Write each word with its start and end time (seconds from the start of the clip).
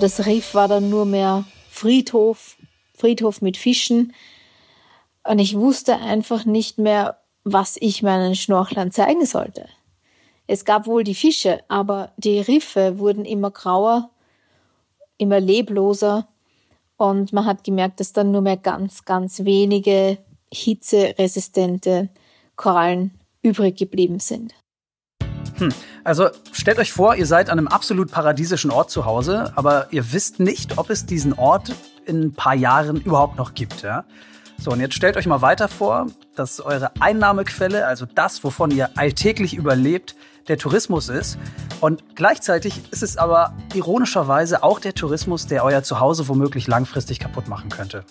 Das 0.00 0.24
Riff 0.24 0.54
war 0.54 0.66
dann 0.66 0.88
nur 0.88 1.04
mehr 1.04 1.44
Friedhof, 1.68 2.56
Friedhof 2.94 3.42
mit 3.42 3.58
Fischen. 3.58 4.14
Und 5.28 5.38
ich 5.38 5.58
wusste 5.58 5.98
einfach 5.98 6.46
nicht 6.46 6.78
mehr, 6.78 7.18
was 7.44 7.76
ich 7.78 8.02
meinen 8.02 8.34
Schnorchlern 8.34 8.92
zeigen 8.92 9.26
sollte. 9.26 9.68
Es 10.46 10.64
gab 10.64 10.86
wohl 10.86 11.04
die 11.04 11.14
Fische, 11.14 11.60
aber 11.68 12.12
die 12.16 12.40
Riffe 12.40 12.98
wurden 12.98 13.26
immer 13.26 13.50
grauer, 13.50 14.08
immer 15.18 15.38
lebloser 15.38 16.28
und 16.96 17.34
man 17.34 17.44
hat 17.44 17.62
gemerkt, 17.62 18.00
dass 18.00 18.14
dann 18.14 18.30
nur 18.30 18.40
mehr 18.40 18.56
ganz, 18.56 19.04
ganz 19.04 19.44
wenige 19.44 20.16
hitzeresistente 20.50 22.08
Korallen 22.56 23.20
übrig 23.42 23.76
geblieben 23.76 24.18
sind. 24.18 24.54
Hm. 25.60 25.72
Also 26.04 26.30
stellt 26.52 26.78
euch 26.78 26.92
vor, 26.92 27.14
ihr 27.14 27.26
seid 27.26 27.50
an 27.50 27.58
einem 27.58 27.68
absolut 27.68 28.10
paradiesischen 28.10 28.70
Ort 28.70 28.90
zu 28.90 29.04
Hause, 29.04 29.52
aber 29.56 29.88
ihr 29.90 30.12
wisst 30.12 30.40
nicht, 30.40 30.78
ob 30.78 30.90
es 30.90 31.06
diesen 31.06 31.34
Ort 31.34 31.74
in 32.06 32.22
ein 32.22 32.32
paar 32.32 32.54
Jahren 32.54 33.00
überhaupt 33.00 33.36
noch 33.36 33.54
gibt. 33.54 33.82
Ja? 33.82 34.04
So, 34.58 34.72
und 34.72 34.80
jetzt 34.80 34.94
stellt 34.94 35.16
euch 35.16 35.26
mal 35.26 35.42
weiter 35.42 35.68
vor, 35.68 36.06
dass 36.34 36.60
eure 36.60 36.90
Einnahmequelle, 37.00 37.86
also 37.86 38.06
das, 38.06 38.42
wovon 38.42 38.70
ihr 38.70 38.90
alltäglich 38.96 39.54
überlebt, 39.54 40.16
der 40.48 40.58
Tourismus 40.58 41.08
ist. 41.08 41.38
Und 41.80 42.16
gleichzeitig 42.16 42.82
ist 42.90 43.02
es 43.02 43.16
aber 43.16 43.54
ironischerweise 43.74 44.62
auch 44.62 44.80
der 44.80 44.94
Tourismus, 44.94 45.46
der 45.46 45.64
euer 45.64 45.82
Zuhause 45.82 46.28
womöglich 46.28 46.66
langfristig 46.66 47.20
kaputt 47.20 47.48
machen 47.48 47.70
könnte. 47.70 48.04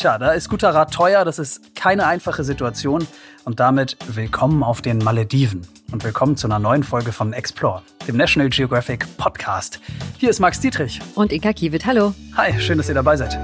Tja, 0.00 0.16
da 0.16 0.30
ist 0.30 0.48
guter 0.48 0.70
Rat 0.70 0.94
teuer, 0.94 1.26
das 1.26 1.38
ist 1.38 1.76
keine 1.76 2.06
einfache 2.06 2.42
Situation. 2.42 3.06
Und 3.44 3.60
damit 3.60 3.98
willkommen 4.08 4.62
auf 4.62 4.80
den 4.80 4.96
Malediven 4.96 5.68
und 5.92 6.02
willkommen 6.04 6.38
zu 6.38 6.46
einer 6.46 6.58
neuen 6.58 6.84
Folge 6.84 7.12
von 7.12 7.34
Explore, 7.34 7.82
dem 8.08 8.16
National 8.16 8.48
Geographic 8.48 9.04
Podcast. 9.18 9.78
Hier 10.16 10.30
ist 10.30 10.40
Max 10.40 10.58
Dietrich. 10.58 11.00
Und 11.16 11.34
Inka 11.34 11.52
Kiewit, 11.52 11.84
hallo. 11.84 12.14
Hi, 12.34 12.58
schön, 12.58 12.78
dass 12.78 12.88
ihr 12.88 12.94
dabei 12.94 13.18
seid. 13.18 13.38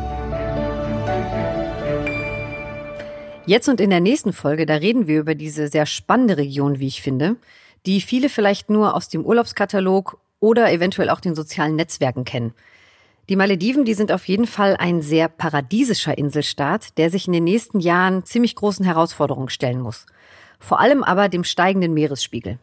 Jetzt 3.45 3.69
und 3.69 3.79
in 3.79 3.91
der 3.91 4.01
nächsten 4.01 4.33
Folge, 4.33 4.65
da 4.65 4.77
reden 4.77 5.07
wir 5.07 5.21
über 5.21 5.35
diese 5.35 5.69
sehr 5.69 5.85
spannende 5.85 6.39
Region, 6.39 6.79
wie 6.79 6.87
ich 6.87 7.03
finde, 7.03 7.37
die 7.85 8.01
viele 8.01 8.31
vielleicht 8.31 8.71
nur 8.71 8.95
aus 8.95 9.11
dem 9.11 9.27
Urlaubskatalog 9.27 10.17
oder 10.41 10.73
eventuell 10.73 11.11
auch 11.11 11.21
den 11.21 11.35
sozialen 11.35 11.77
Netzwerken 11.77 12.25
kennen. 12.25 12.55
Die 13.29 13.37
Malediven, 13.37 13.85
die 13.85 13.95
sind 13.95 14.13
auf 14.13 14.29
jeden 14.29 14.47
Fall 14.47 14.77
ein 14.77 15.03
sehr 15.03 15.29
paradiesischer 15.29 16.17
Inselstaat, 16.17 16.97
der 16.97 17.11
sich 17.11 17.27
in 17.27 17.33
den 17.33 17.45
nächsten 17.45 17.81
Jahren 17.81 18.25
ziemlich 18.25 18.55
großen 18.55 18.85
Herausforderungen 18.85 19.49
stellen 19.49 19.81
muss. 19.81 20.07
Vor 20.61 20.79
allem 20.79 21.03
aber 21.03 21.29
dem 21.29 21.43
steigenden 21.43 21.93
Meeresspiegel. 21.93 22.59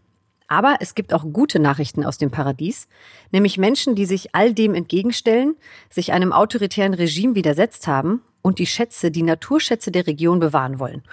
Aber 0.48 0.78
es 0.80 0.96
gibt 0.96 1.14
auch 1.14 1.26
gute 1.34 1.60
Nachrichten 1.60 2.06
aus 2.06 2.18
dem 2.18 2.32
Paradies, 2.32 2.88
nämlich 3.32 3.58
Menschen, 3.58 3.96
die 3.96 4.06
sich 4.06 4.36
all 4.36 4.54
dem 4.54 4.74
entgegenstellen, 4.74 5.56
sich 5.90 6.14
einem 6.14 6.32
autoritären 6.32 6.94
Regime 6.94 7.36
widersetzt 7.36 7.88
haben 7.88 8.22
und 8.42 8.60
die 8.60 8.66
Schätze, 8.66 9.12
die 9.12 9.24
Naturschätze 9.24 9.92
der 9.92 10.08
Region 10.08 10.40
bewahren 10.40 10.80
wollen. 10.80 11.04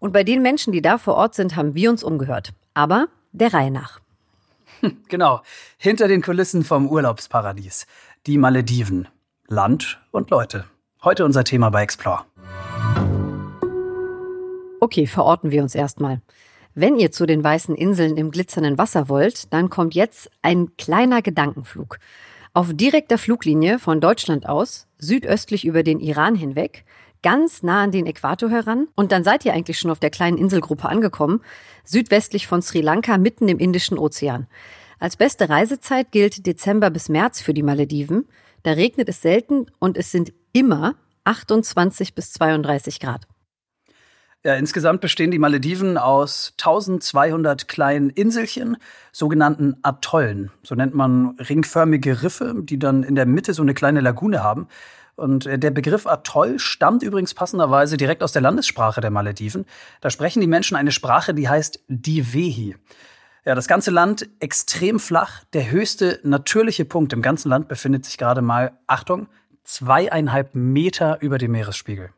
Und 0.00 0.12
bei 0.12 0.24
den 0.24 0.42
Menschen, 0.42 0.72
die 0.72 0.82
da 0.82 0.98
vor 0.98 1.14
Ort 1.14 1.34
sind, 1.34 1.56
haben 1.56 1.74
wir 1.74 1.90
uns 1.90 2.02
umgehört. 2.02 2.52
Aber 2.74 3.08
der 3.32 3.54
Reihe 3.54 3.70
nach. 3.70 4.00
Genau, 5.08 5.42
hinter 5.76 6.06
den 6.06 6.22
Kulissen 6.22 6.62
vom 6.62 6.88
Urlaubsparadies. 6.88 7.86
Die 8.26 8.36
Malediven. 8.36 9.08
Land 9.46 10.00
und 10.10 10.30
Leute. 10.30 10.64
Heute 11.02 11.24
unser 11.24 11.44
Thema 11.44 11.70
bei 11.70 11.82
Explore. 11.82 12.24
Okay, 14.80 15.06
verorten 15.06 15.50
wir 15.50 15.62
uns 15.62 15.74
erstmal. 15.74 16.20
Wenn 16.74 16.96
ihr 16.98 17.10
zu 17.10 17.26
den 17.26 17.42
weißen 17.42 17.74
Inseln 17.74 18.16
im 18.16 18.30
glitzernden 18.30 18.76
Wasser 18.76 19.08
wollt, 19.08 19.52
dann 19.52 19.70
kommt 19.70 19.94
jetzt 19.94 20.30
ein 20.42 20.76
kleiner 20.76 21.22
Gedankenflug. 21.22 21.98
Auf 22.52 22.74
direkter 22.74 23.18
Fluglinie 23.18 23.78
von 23.78 24.00
Deutschland 24.00 24.48
aus, 24.48 24.88
südöstlich 24.98 25.64
über 25.64 25.82
den 25.82 26.00
Iran 26.00 26.34
hinweg, 26.34 26.84
ganz 27.22 27.62
nah 27.62 27.82
an 27.82 27.92
den 27.92 28.06
Äquator 28.06 28.50
heran 28.50 28.88
und 28.94 29.12
dann 29.12 29.24
seid 29.24 29.44
ihr 29.44 29.54
eigentlich 29.54 29.78
schon 29.78 29.90
auf 29.90 30.00
der 30.00 30.10
kleinen 30.10 30.38
Inselgruppe 30.38 30.88
angekommen, 30.88 31.40
südwestlich 31.84 32.46
von 32.46 32.62
Sri 32.62 32.80
Lanka 32.80 33.16
mitten 33.16 33.48
im 33.48 33.58
Indischen 33.58 33.98
Ozean. 33.98 34.46
Als 35.00 35.16
beste 35.16 35.48
Reisezeit 35.48 36.10
gilt 36.10 36.46
Dezember 36.46 36.90
bis 36.90 37.08
März 37.08 37.40
für 37.40 37.54
die 37.54 37.62
Malediven. 37.62 38.26
Da 38.64 38.72
regnet 38.72 39.08
es 39.08 39.22
selten 39.22 39.66
und 39.78 39.96
es 39.96 40.10
sind 40.10 40.32
immer 40.52 40.96
28 41.24 42.14
bis 42.14 42.32
32 42.32 42.98
Grad. 42.98 43.28
Ja, 44.44 44.54
insgesamt 44.54 45.00
bestehen 45.00 45.30
die 45.30 45.38
Malediven 45.38 45.98
aus 45.98 46.54
1200 46.58 47.68
kleinen 47.68 48.10
Inselchen, 48.10 48.76
sogenannten 49.12 49.76
Atollen. 49.82 50.50
So 50.62 50.74
nennt 50.74 50.94
man 50.94 51.36
ringförmige 51.38 52.22
Riffe, 52.22 52.54
die 52.56 52.78
dann 52.78 53.02
in 53.02 53.14
der 53.14 53.26
Mitte 53.26 53.52
so 53.52 53.62
eine 53.62 53.74
kleine 53.74 54.00
Lagune 54.00 54.42
haben. 54.42 54.68
Und 55.16 55.46
äh, 55.46 55.58
der 55.58 55.72
Begriff 55.72 56.06
Atoll 56.06 56.60
stammt 56.60 57.02
übrigens 57.02 57.34
passenderweise 57.34 57.96
direkt 57.96 58.22
aus 58.22 58.30
der 58.30 58.42
Landessprache 58.42 59.00
der 59.00 59.10
Malediven. 59.10 59.66
Da 60.00 60.10
sprechen 60.10 60.40
die 60.40 60.46
Menschen 60.46 60.76
eine 60.76 60.92
Sprache, 60.92 61.34
die 61.34 61.48
heißt 61.48 61.80
Divehi. 61.88 62.76
Ja, 63.44 63.54
das 63.54 63.68
ganze 63.68 63.90
Land 63.90 64.28
extrem 64.40 64.98
flach. 65.00 65.44
Der 65.52 65.70
höchste 65.70 66.20
natürliche 66.22 66.84
Punkt 66.84 67.12
im 67.12 67.22
ganzen 67.22 67.48
Land 67.48 67.68
befindet 67.68 68.04
sich 68.04 68.18
gerade 68.18 68.42
mal, 68.42 68.72
Achtung, 68.86 69.28
zweieinhalb 69.64 70.54
Meter 70.54 71.20
über 71.20 71.38
dem 71.38 71.52
Meeresspiegel. 71.52 72.10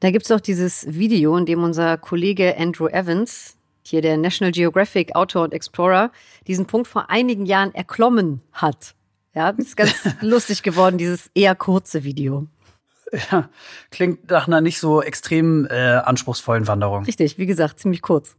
Da 0.00 0.10
gibt 0.10 0.24
es 0.24 0.32
auch 0.32 0.40
dieses 0.40 0.84
Video, 0.88 1.36
in 1.36 1.46
dem 1.46 1.62
unser 1.62 1.96
Kollege 1.98 2.56
Andrew 2.58 2.88
Evans, 2.88 3.56
hier 3.82 4.02
der 4.02 4.16
National 4.16 4.52
Geographic 4.52 5.14
Autor 5.14 5.44
und 5.44 5.52
Explorer, 5.52 6.10
diesen 6.46 6.66
Punkt 6.66 6.88
vor 6.88 7.10
einigen 7.10 7.46
Jahren 7.46 7.74
erklommen 7.74 8.40
hat. 8.52 8.94
Ja, 9.34 9.52
das 9.52 9.66
ist 9.66 9.76
ganz 9.76 9.94
lustig 10.20 10.62
geworden, 10.62 10.98
dieses 10.98 11.30
eher 11.34 11.54
kurze 11.54 12.04
Video. 12.04 12.46
Ja, 13.30 13.48
klingt 13.90 14.30
nach 14.30 14.46
einer 14.46 14.60
nicht 14.60 14.80
so 14.80 15.02
extrem 15.02 15.66
äh, 15.66 15.74
anspruchsvollen 15.74 16.66
Wanderung. 16.66 17.04
Richtig, 17.04 17.36
wie 17.38 17.46
gesagt, 17.46 17.78
ziemlich 17.78 18.00
kurz. 18.00 18.36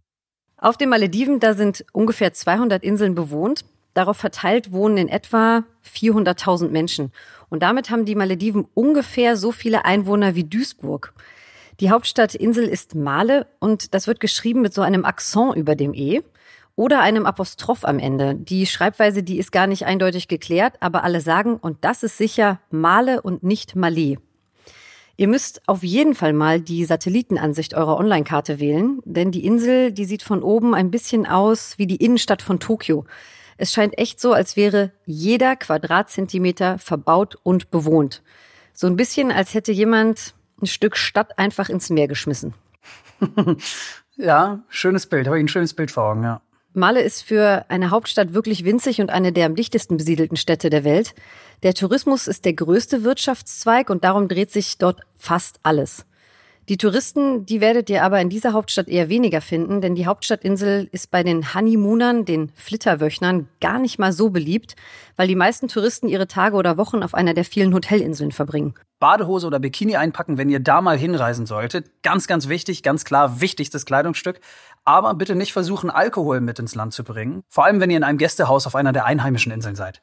Auf 0.64 0.78
den 0.78 0.88
Malediven, 0.88 1.42
da 1.42 1.56
sind 1.56 1.84
ungefähr 1.92 2.32
200 2.32 2.84
Inseln 2.84 3.16
bewohnt. 3.16 3.66
Darauf 3.94 4.16
verteilt 4.16 4.72
wohnen 4.72 4.96
in 4.96 5.10
etwa 5.10 5.66
400.000 5.86 6.70
Menschen. 6.70 7.12
Und 7.50 7.62
damit 7.62 7.90
haben 7.90 8.06
die 8.06 8.16
Malediven 8.16 8.66
ungefähr 8.74 9.36
so 9.36 9.52
viele 9.52 9.84
Einwohner 9.84 10.36
wie 10.36 10.46
Duisburg. 10.46 11.14
Die 11.82 11.90
Hauptstadtinsel 11.90 12.64
ist 12.64 12.96
Male 12.96 13.46
und 13.60 13.94
das 13.94 14.08
wird 14.08 14.22
geschrieben 14.22 14.62
mit 14.62 14.74
so 14.74 14.82
einem 14.82 15.04
Akzent 15.04 15.58
über 15.58 15.76
dem 15.76 15.94
E 15.94 16.22
oder 16.78 17.02
einem 17.02 17.26
Apostroph 17.26 17.84
am 17.84 18.00
Ende. 18.00 18.34
Die 18.34 18.66
Schreibweise, 18.66 19.22
die 19.22 19.40
ist 19.40 19.52
gar 19.52 19.68
nicht 19.68 19.86
eindeutig 19.86 20.30
geklärt, 20.30 20.76
aber 20.80 21.04
alle 21.04 21.20
sagen, 21.20 21.58
und 21.58 21.80
das 21.82 22.04
ist 22.04 22.18
sicher 22.18 22.62
Male 22.72 23.22
und 23.22 23.44
nicht 23.44 23.76
Malé. 23.76 24.18
Ihr 25.24 25.30
müsst 25.30 25.62
auf 25.70 25.84
jeden 25.84 26.16
Fall 26.16 26.34
mal 26.34 26.60
die 26.60 26.84
Satellitenansicht 26.84 27.76
eurer 27.76 27.98
Online-Karte 27.98 28.60
wählen, 28.60 29.00
denn 29.06 29.32
die 29.32 29.46
Insel, 29.46 29.94
die 29.94 30.04
sieht 30.04 30.22
von 30.22 30.44
oben 30.44 30.76
ein 30.76 30.92
bisschen 30.92 31.26
aus 31.26 31.78
wie 31.78 31.88
die 31.88 31.96
Innenstadt 31.96 32.42
von 32.42 32.60
Tokio. 32.60 33.06
Es 33.56 33.72
scheint 33.72 33.98
echt 33.98 34.20
so, 34.20 34.34
als 34.34 34.58
wäre 34.58 34.92
jeder 35.06 35.56
Quadratzentimeter 35.56 36.78
verbaut 36.78 37.38
und 37.42 37.72
bewohnt. 37.72 38.22
So 38.74 38.86
ein 38.86 38.98
bisschen, 38.98 39.32
als 39.32 39.54
hätte 39.54 39.72
jemand 39.72 40.34
ein 40.62 40.66
Stück 40.66 40.98
Stadt 40.98 41.40
einfach 41.40 41.70
ins 41.70 41.90
Meer 41.90 42.10
geschmissen. 42.10 42.54
ja, 44.18 44.62
schönes 44.68 45.06
Bild. 45.06 45.28
Habe 45.28 45.38
ich 45.38 45.46
ein 45.46 45.48
schönes 45.48 45.74
Bild 45.74 45.90
vor 45.90 46.04
Augen, 46.04 46.24
ja. 46.24 46.42
Male 46.74 47.02
ist 47.02 47.22
für 47.22 47.66
eine 47.70 47.92
Hauptstadt 47.92 48.34
wirklich 48.34 48.66
winzig 48.66 49.00
und 49.00 49.12
eine 49.12 49.32
der 49.32 49.46
am 49.46 49.56
dichtesten 49.56 49.98
besiedelten 49.98 50.38
Städte 50.38 50.70
der 50.70 50.84
Welt. 50.84 51.14
Der 51.62 51.74
Tourismus 51.74 52.28
ist 52.28 52.46
der 52.46 52.54
größte 52.54 53.04
Wirtschaftszweig 53.04 53.90
und 53.90 54.04
darum 54.04 54.28
dreht 54.28 54.52
sich 54.52 54.78
dort 54.78 55.02
fast 55.16 55.60
alles. 55.64 56.06
Die 56.70 56.78
Touristen, 56.78 57.46
die 57.46 57.60
werdet 57.60 57.90
ihr 57.90 58.06
aber 58.06 58.22
in 58.22 58.30
dieser 58.30 58.54
Hauptstadt 58.54 58.88
eher 58.88 59.10
weniger 59.10 59.42
finden, 59.42 59.82
denn 59.82 59.96
die 59.96 60.06
Hauptstadtinsel 60.06 60.88
ist 60.94 61.12
bei 61.12 61.22
den 61.22 61.54
Honeymoonern, 61.54 62.24
den 62.24 62.54
Flitterwöchnern, 62.56 63.50
gar 63.60 63.80
nicht 63.80 64.00
mal 64.00 64.14
so 64.14 64.30
beliebt, 64.30 64.78
weil 65.18 65.28
die 65.28 65.36
meisten 65.36 65.68
Touristen 65.68 66.08
ihre 66.08 66.26
Tage 66.26 66.56
oder 66.56 66.78
Wochen 66.78 67.04
auf 67.04 67.16
einer 67.16 67.34
der 67.34 67.44
vielen 67.44 67.74
Hotelinseln 67.74 68.32
verbringen. 68.32 68.76
Badehose 69.00 69.46
oder 69.46 69.60
Bikini 69.60 69.98
einpacken, 69.98 70.38
wenn 70.38 70.48
ihr 70.48 70.62
da 70.62 70.80
mal 70.80 70.98
hinreisen 70.98 71.46
solltet. 71.46 71.92
Ganz, 72.02 72.28
ganz 72.28 72.48
wichtig, 72.48 72.82
ganz 72.82 73.04
klar 73.04 73.42
wichtigstes 73.42 73.86
Kleidungsstück. 73.86 74.40
Aber 74.86 75.14
bitte 75.16 75.36
nicht 75.36 75.52
versuchen, 75.52 75.90
Alkohol 75.90 76.40
mit 76.40 76.60
ins 76.60 76.76
Land 76.76 76.94
zu 76.94 77.04
bringen. 77.04 77.44
Vor 77.50 77.66
allem, 77.66 77.82
wenn 77.82 77.90
ihr 77.90 77.98
in 77.98 78.06
einem 78.06 78.18
Gästehaus 78.18 78.66
auf 78.68 78.76
einer 78.76 78.94
der 78.94 79.04
einheimischen 79.04 79.52
Inseln 79.52 79.76
seid. 79.76 80.02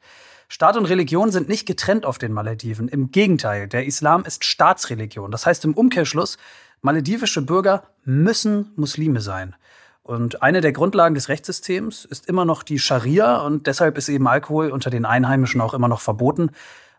Staat 0.53 0.75
und 0.75 0.83
Religion 0.83 1.31
sind 1.31 1.47
nicht 1.47 1.65
getrennt 1.65 2.05
auf 2.05 2.17
den 2.17 2.33
Malediven. 2.33 2.89
Im 2.89 3.09
Gegenteil, 3.09 3.69
der 3.69 3.85
Islam 3.85 4.25
ist 4.25 4.43
Staatsreligion. 4.43 5.31
Das 5.31 5.45
heißt 5.45 5.63
im 5.63 5.73
Umkehrschluss, 5.73 6.37
maledivische 6.81 7.41
Bürger 7.41 7.83
müssen 8.03 8.69
Muslime 8.75 9.21
sein. 9.21 9.55
Und 10.03 10.43
eine 10.43 10.59
der 10.59 10.73
Grundlagen 10.73 11.15
des 11.15 11.29
Rechtssystems 11.29 12.03
ist 12.03 12.27
immer 12.27 12.43
noch 12.43 12.63
die 12.63 12.79
Scharia 12.79 13.37
und 13.37 13.65
deshalb 13.65 13.97
ist 13.97 14.09
eben 14.09 14.27
Alkohol 14.27 14.71
unter 14.71 14.89
den 14.89 15.05
Einheimischen 15.05 15.61
auch 15.61 15.73
immer 15.73 15.87
noch 15.87 16.01
verboten. 16.01 16.51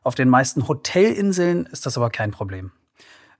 Auf 0.03 0.15
den 0.15 0.31
meisten 0.31 0.67
Hotelinseln 0.67 1.67
ist 1.67 1.85
das 1.85 1.99
aber 1.99 2.09
kein 2.09 2.31
Problem. 2.31 2.73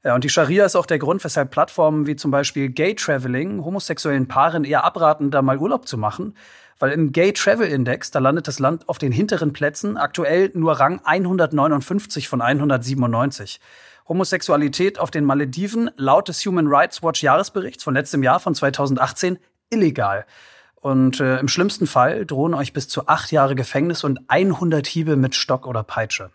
Ja, 0.05 0.15
und 0.15 0.25
die 0.25 0.29
Scharia 0.29 0.67
ist 0.67 0.77
auch 0.77 0.85
der 0.85 0.99
Grund, 0.99 1.25
weshalb 1.25 1.53
Plattformen 1.53 2.07
wie 2.07 2.17
zum 2.17 2.31
Beispiel 2.31 2.69
Gay 2.69 2.97
Traveling 2.97 3.65
homosexuellen 3.65 4.29
Paaren 4.29 4.65
eher 4.65 4.85
abraten, 4.85 5.31
da 5.31 5.41
mal 5.41 5.57
Urlaub 5.57 5.89
zu 5.89 5.97
machen, 5.97 6.35
Weil 6.83 6.91
im 6.91 7.13
Gay 7.13 7.33
Travel 7.33 7.69
Index, 7.69 8.11
da 8.11 8.19
landet 8.19 8.49
das 8.49 8.59
Land 8.59 8.89
auf 8.89 8.99
den 8.99 9.13
hinteren 9.13 9.53
Plätzen, 9.53 9.97
aktuell 9.97 10.51
nur 10.55 10.81
Rang 10.81 11.01
159 11.05 12.27
von 12.27 12.41
197. 12.41 13.61
Homosexualität 14.09 14.99
auf 14.99 15.13
den 15.13 15.25
Malediven 15.25 15.93
laut 15.97 16.27
des 16.27 16.45
Human 16.45 16.67
Rights 16.67 17.01
Watch 17.01 17.23
Jahresberichts 17.23 17.85
von 17.85 17.95
letztem 17.95 18.25
Jahr 18.25 18.41
von 18.41 18.57
2018 18.57 19.39
illegal. 19.71 20.27
Und 20.75 21.21
äh, 21.21 21.39
im 21.39 21.47
schlimmsten 21.47 21.87
Fall 21.87 22.27
drohen 22.27 22.53
euch 22.53 22.73
bis 22.73 22.89
zu 22.89 23.07
acht 23.07 23.31
Jahre 23.31 23.55
Gefängnis 23.55 24.03
und 24.03 24.19
100 24.27 24.85
Hiebe 24.89 25.15
mit 25.15 25.37
Stock 25.37 25.69
oder 25.69 25.85
Peitsche. 25.85 26.33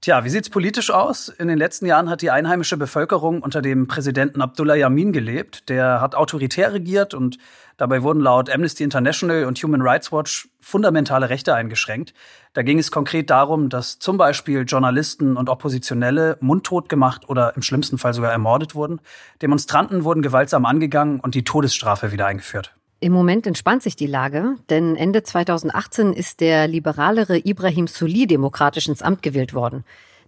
Tja, 0.00 0.22
wie 0.22 0.28
sieht's 0.28 0.48
politisch 0.48 0.92
aus? 0.92 1.28
In 1.28 1.48
den 1.48 1.58
letzten 1.58 1.84
Jahren 1.84 2.08
hat 2.08 2.22
die 2.22 2.30
einheimische 2.30 2.76
Bevölkerung 2.76 3.42
unter 3.42 3.60
dem 3.60 3.88
Präsidenten 3.88 4.40
Abdullah 4.40 4.76
Yamin 4.76 5.12
gelebt. 5.12 5.68
Der 5.68 6.00
hat 6.00 6.14
autoritär 6.14 6.72
regiert 6.72 7.14
und 7.14 7.38
dabei 7.78 8.04
wurden 8.04 8.20
laut 8.20 8.48
Amnesty 8.48 8.84
International 8.84 9.44
und 9.44 9.60
Human 9.60 9.82
Rights 9.82 10.12
Watch 10.12 10.48
fundamentale 10.60 11.30
Rechte 11.30 11.52
eingeschränkt. 11.52 12.14
Da 12.52 12.62
ging 12.62 12.78
es 12.78 12.92
konkret 12.92 13.28
darum, 13.28 13.70
dass 13.70 13.98
zum 13.98 14.18
Beispiel 14.18 14.62
Journalisten 14.62 15.36
und 15.36 15.48
Oppositionelle 15.48 16.36
mundtot 16.38 16.88
gemacht 16.88 17.28
oder 17.28 17.56
im 17.56 17.62
schlimmsten 17.62 17.98
Fall 17.98 18.14
sogar 18.14 18.30
ermordet 18.30 18.76
wurden. 18.76 19.00
Demonstranten 19.42 20.04
wurden 20.04 20.22
gewaltsam 20.22 20.64
angegangen 20.64 21.18
und 21.18 21.34
die 21.34 21.42
Todesstrafe 21.42 22.12
wieder 22.12 22.26
eingeführt. 22.26 22.77
Im 23.00 23.12
Moment 23.12 23.46
entspannt 23.46 23.84
sich 23.84 23.94
die 23.94 24.08
Lage, 24.08 24.56
denn 24.70 24.96
Ende 24.96 25.22
2018 25.22 26.12
ist 26.12 26.40
der 26.40 26.66
liberalere 26.66 27.38
Ibrahim 27.38 27.86
Suli 27.86 28.26
demokratisch 28.26 28.88
ins 28.88 29.02
Amt 29.02 29.22
gewählt 29.22 29.54
worden. 29.54 29.84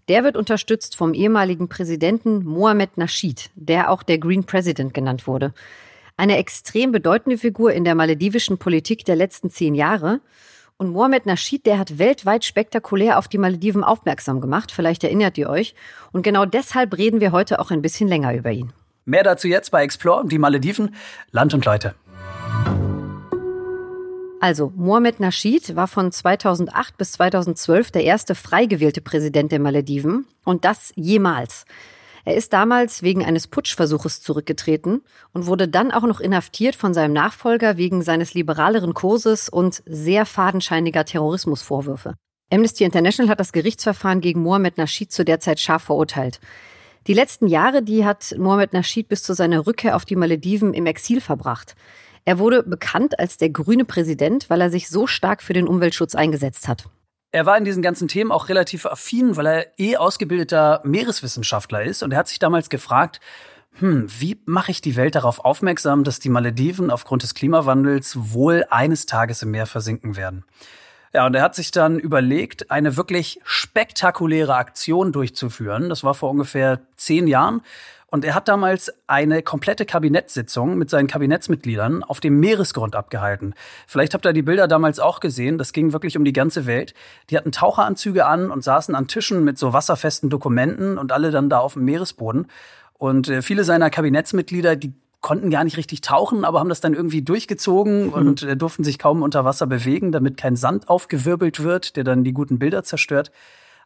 Der 0.09 0.23
wird 0.23 0.37
unterstützt 0.37 0.97
vom 0.97 1.13
ehemaligen 1.13 1.69
Präsidenten 1.69 2.45
Mohamed 2.45 2.97
Nasheed, 2.97 3.51
der 3.57 3.91
auch 3.91 4.05
der 4.05 4.19
Green 4.19 4.45
President 4.45 4.95
genannt 4.95 5.27
wurde. 5.27 5.53
Eine 6.17 6.37
extrem 6.37 6.93
bedeutende 6.93 7.39
Figur 7.39 7.73
in 7.73 7.83
der 7.83 7.97
maledivischen 7.97 8.57
Politik 8.57 9.05
der 9.05 9.17
letzten 9.17 9.51
zehn 9.51 9.75
Jahre. 9.75 10.21
Und 10.77 10.91
Mohamed 10.91 11.27
Nasheed, 11.27 11.67
der 11.67 11.77
hat 11.77 11.99
weltweit 11.99 12.45
spektakulär 12.45 13.19
auf 13.19 13.27
die 13.27 13.39
Malediven 13.39 13.83
aufmerksam 13.83 14.41
gemacht. 14.41 14.71
Vielleicht 14.71 15.03
erinnert 15.03 15.37
ihr 15.39 15.51
euch. 15.51 15.75
Und 16.13 16.23
genau 16.23 16.45
deshalb 16.45 16.97
reden 16.97 17.21
wir 17.21 17.33
heute 17.33 17.59
auch 17.59 17.73
ein 17.73 17.83
bisschen 17.83 18.07
länger 18.09 18.33
über 18.33 18.53
ihn. 18.53 18.73
Mehr 19.07 19.25
dazu 19.25 19.49
jetzt 19.49 19.73
bei 19.73 19.83
Explore, 19.83 20.29
die 20.29 20.39
Malediven, 20.39 20.95
Land 21.33 21.53
und 21.53 21.65
Leute. 21.65 21.97
Also, 24.41 24.73
Mohamed 24.75 25.21
Nasheed 25.21 25.77
war 25.77 25.87
von 25.87 26.11
2008 26.11 26.97
bis 26.97 27.13
2012 27.13 27.91
der 27.91 28.05
erste 28.05 28.35
frei 28.35 28.65
gewählte 28.65 29.03
Präsident 29.03 29.53
der 29.53 29.61
Malediven 29.61 30.27
und 30.45 30.65
das 30.65 30.93
jemals. 30.97 31.67
Er 32.25 32.37
ist 32.37 32.53
damals 32.53 33.03
wegen 33.03 33.25
eines 33.25 33.47
Putschversuches 33.49 34.23
zurückgetreten 34.23 35.03
und 35.33 35.47
wurde 35.47 35.69
dann 35.69 35.91
auch 35.91 36.03
noch 36.03 36.21
inhaftiert 36.21 36.75
von 36.75 36.95
seinem 36.95 37.13
Nachfolger 37.13 37.77
wegen 37.77 38.03
seines 38.03 38.35
liberaleren 38.35 38.95
Kurses 38.95 39.49
und 39.49 39.83
sehr 39.87 40.25
fadenscheiniger 40.25 41.05
Terrorismusvorwürfe. 41.05 42.15
Amnesty 42.53 42.85
International 42.85 43.31
hat 43.31 43.41
das 43.41 43.53
Gerichtsverfahren 43.53 44.21
gegen 44.21 44.43
Mohamed 44.43 44.79
Nasheed 44.79 45.13
zu 45.13 45.25
der 45.25 45.41
Zeit 45.41 45.61
scharf 45.61 45.85
verurteilt. 45.85 46.41
Die 47.07 47.15
letzten 47.15 47.47
Jahre, 47.47 47.83
die 47.83 48.05
hat 48.05 48.35
Mohamed 48.39 48.73
Nasheed 48.73 49.09
bis 49.09 49.23
zu 49.23 49.35
seiner 49.35 49.67
Rückkehr 49.67 49.97
auf 49.97 50.05
die 50.05 50.17
Malediven 50.17 50.75
im 50.75 50.87
Exil 50.87 51.21
verbracht. 51.21 51.75
Er 52.31 52.39
wurde 52.39 52.63
bekannt 52.63 53.19
als 53.19 53.39
der 53.39 53.51
grüne 53.51 53.85
Präsident, 53.85 54.49
weil 54.51 54.61
er 54.61 54.71
sich 54.71 54.89
so 54.89 55.09
stark 55.09 55.43
für 55.43 55.53
den 55.53 55.67
Umweltschutz 55.67 56.15
eingesetzt 56.15 56.69
hat. 56.69 56.85
Er 57.33 57.45
war 57.45 57.59
in 57.59 57.65
diesen 57.65 57.83
ganzen 57.83 58.07
Themen 58.07 58.31
auch 58.31 58.49
relativ 58.49 58.87
affin, 58.87 59.37
weil 59.37 59.47
er 59.47 59.81
eh 59.81 59.97
ausgebildeter 59.97 60.81
Meereswissenschaftler 60.85 61.83
ist 61.83 62.05
und 62.05 62.13
er 62.13 62.19
hat 62.19 62.29
sich 62.29 62.39
damals 62.39 62.71
gefragt, 62.71 63.19
hm, 63.81 64.07
wie 64.21 64.41
mache 64.47 64.71
ich 64.71 64.81
die 64.81 64.95
Welt 64.95 65.17
darauf 65.17 65.45
aufmerksam, 65.45 66.05
dass 66.05 66.21
die 66.21 66.29
Malediven 66.29 66.93
aufgrund 66.93 67.25
des 67.25 67.35
Klimawandels 67.35 68.17
wohl 68.33 68.65
eines 68.71 69.07
Tages 69.07 69.43
im 69.43 69.51
Meer 69.51 69.67
versinken 69.67 70.15
werden? 70.15 70.45
Ja, 71.13 71.27
und 71.27 71.35
er 71.35 71.43
hat 71.43 71.57
sich 71.57 71.73
dann 71.73 71.99
überlegt, 71.99 72.71
eine 72.71 72.97
wirklich 72.97 73.41
spektakuläre 73.43 74.55
Aktion 74.55 75.11
durchzuführen. 75.11 75.89
Das 75.89 76.05
war 76.05 76.15
vor 76.15 76.31
ungefähr 76.31 76.79
zehn 76.95 77.27
Jahren. 77.27 77.63
Und 78.11 78.25
er 78.25 78.35
hat 78.35 78.49
damals 78.49 78.93
eine 79.07 79.41
komplette 79.43 79.87
Kabinettssitzung 79.87 80.77
mit 80.77 80.91
seinen 80.91 81.07
Kabinettsmitgliedern 81.07 82.03
auf 82.03 82.19
dem 82.19 82.41
Meeresgrund 82.41 82.97
abgehalten. 82.97 83.55
Vielleicht 83.87 84.15
habt 84.15 84.27
ihr 84.27 84.33
die 84.33 84.43
Bilder 84.43 84.67
damals 84.67 84.99
auch 84.99 85.21
gesehen. 85.21 85.59
Das 85.59 85.73
ging 85.73 85.93
wirklich 85.93 86.17
um 86.17 86.25
die 86.25 86.33
ganze 86.33 86.67
Welt. 86.67 86.93
Die 87.31 87.37
hatten 87.37 87.53
Taucheranzüge 87.53 88.27
an 88.27 88.51
und 88.51 88.65
saßen 88.65 88.97
an 88.97 89.07
Tischen 89.07 89.45
mit 89.45 89.59
so 89.59 89.73
wasserfesten 89.73 90.29
Dokumenten 90.29 90.99
und 90.99 91.13
alle 91.13 91.31
dann 91.31 91.49
da 91.49 91.61
auf 91.61 91.75
dem 91.75 91.85
Meeresboden. 91.85 92.49
Und 92.95 93.29
äh, 93.29 93.43
viele 93.43 93.63
seiner 93.63 93.91
Kabinettsmitglieder, 93.91 94.75
die 94.75 94.93
konnten 95.21 95.51
gar 95.51 95.65
nicht 95.65 95.77
richtig 95.77 96.01
tauchen, 96.01 96.45
aber 96.45 96.61
haben 96.61 96.69
das 96.69 96.81
dann 96.81 96.95
irgendwie 96.95 97.23
durchgezogen 97.23 98.07
mhm. 98.07 98.13
und 98.13 98.43
äh, 98.43 98.57
durften 98.57 98.83
sich 98.85 98.99
kaum 98.99 99.23
unter 99.23 99.45
Wasser 99.45 99.67
bewegen, 99.67 100.11
damit 100.11 100.37
kein 100.37 100.57
Sand 100.57 100.89
aufgewirbelt 100.89 101.63
wird, 101.63 101.97
der 101.97 102.05
dann 102.05 102.25
die 102.25 102.33
guten 102.33 102.59
Bilder 102.59 102.83
zerstört. 102.83 103.31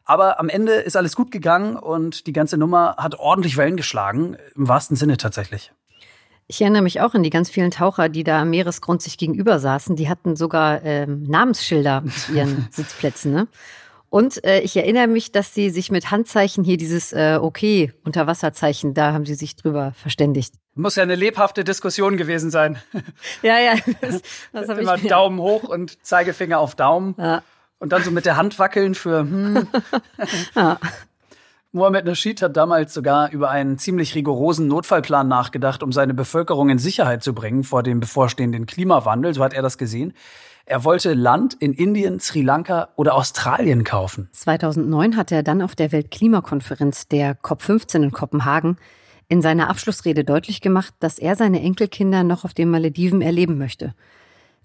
Aber 0.05 0.39
am 0.39 0.49
Ende 0.49 0.73
ist 0.73 0.95
alles 0.95 1.15
gut 1.15 1.31
gegangen 1.31 1.75
und 1.75 2.27
die 2.27 2.33
ganze 2.33 2.57
Nummer 2.57 2.95
hat 2.97 3.15
ordentlich 3.15 3.57
Wellen 3.57 3.75
geschlagen, 3.75 4.37
im 4.55 4.67
wahrsten 4.67 4.95
Sinne 4.95 5.17
tatsächlich. 5.17 5.71
Ich 6.47 6.61
erinnere 6.61 6.83
mich 6.83 7.01
auch 7.01 7.15
an 7.15 7.23
die 7.23 7.31
ganz 7.31 7.49
vielen 7.49 7.71
Taucher, 7.71 8.07
die 8.07 8.23
da 8.23 8.41
am 8.41 8.51
Meeresgrund 8.51 9.01
sich 9.01 9.17
gegenüber 9.17 9.59
saßen. 9.59 9.95
Die 9.95 10.07
hatten 10.07 10.35
sogar 10.35 10.83
ähm, 10.83 11.23
Namensschilder 11.23 12.03
zu 12.05 12.33
ihren 12.33 12.67
Sitzplätzen. 12.71 13.31
Ne? 13.31 13.47
Und 14.09 14.43
äh, 14.45 14.59
ich 14.59 14.77
erinnere 14.77 15.07
mich, 15.07 15.31
dass 15.31 15.55
sie 15.55 15.71
sich 15.71 15.89
mit 15.89 16.11
Handzeichen 16.11 16.63
hier 16.63 16.77
dieses 16.77 17.11
äh, 17.13 17.39
Okay 17.41 17.93
Unterwasserzeichen, 18.03 18.93
da 18.93 19.11
haben 19.11 19.25
sie 19.25 19.33
sich 19.33 19.55
drüber 19.55 19.93
verständigt. 19.97 20.53
Muss 20.75 20.95
ja 20.95 21.03
eine 21.03 21.15
lebhafte 21.15 21.63
Diskussion 21.63 22.15
gewesen 22.15 22.51
sein. 22.51 22.77
Ja, 23.41 23.59
ja. 23.59 23.73
Das, 24.01 24.21
das 24.53 24.77
Immer 24.77 24.95
ich, 24.95 25.07
Daumen 25.07 25.39
hoch 25.39 25.63
und 25.63 26.05
Zeigefinger 26.05 26.59
auf 26.59 26.75
Daumen. 26.75 27.15
Ja. 27.17 27.43
Und 27.79 27.91
dann 27.91 28.03
so 28.03 28.11
mit 28.11 28.25
der 28.25 28.37
Hand 28.37 28.57
wackeln 28.57 28.95
für 28.95 29.19
hm. 29.19 29.67
ja. 30.55 30.79
Mohamed 31.75 32.05
Nasheed 32.05 32.41
hat 32.41 32.55
damals 32.55 32.93
sogar 32.93 33.31
über 33.31 33.49
einen 33.49 33.77
ziemlich 33.77 34.15
rigorosen 34.15 34.67
Notfallplan 34.69 35.27
nachgedacht, 35.27 35.83
um 35.83 35.91
seine 35.91 36.13
Bevölkerung 36.13 36.69
in 36.69 36.79
Sicherheit 36.79 37.21
zu 37.21 37.33
bringen 37.33 37.65
vor 37.65 37.83
dem 37.83 37.99
bevorstehenden 37.99 38.65
Klimawandel. 38.65 39.33
So 39.33 39.43
hat 39.43 39.53
er 39.53 39.61
das 39.61 39.77
gesehen. 39.77 40.13
Er 40.65 40.85
wollte 40.85 41.13
Land 41.13 41.53
in 41.53 41.73
Indien, 41.73 42.21
Sri 42.21 42.41
Lanka 42.41 42.87
oder 42.95 43.13
Australien 43.13 43.83
kaufen. 43.83 44.29
2009 44.31 45.17
hat 45.17 45.33
er 45.33 45.43
dann 45.43 45.61
auf 45.61 45.75
der 45.75 45.91
Weltklimakonferenz 45.91 47.09
der 47.09 47.37
COP15 47.37 48.03
in 48.03 48.11
Kopenhagen 48.11 48.77
in 49.27 49.41
seiner 49.41 49.69
Abschlussrede 49.69 50.23
deutlich 50.23 50.61
gemacht, 50.61 50.93
dass 51.01 51.19
er 51.19 51.35
seine 51.35 51.61
Enkelkinder 51.61 52.23
noch 52.23 52.45
auf 52.45 52.53
den 52.53 52.69
Malediven 52.69 53.21
erleben 53.21 53.57
möchte. 53.57 53.93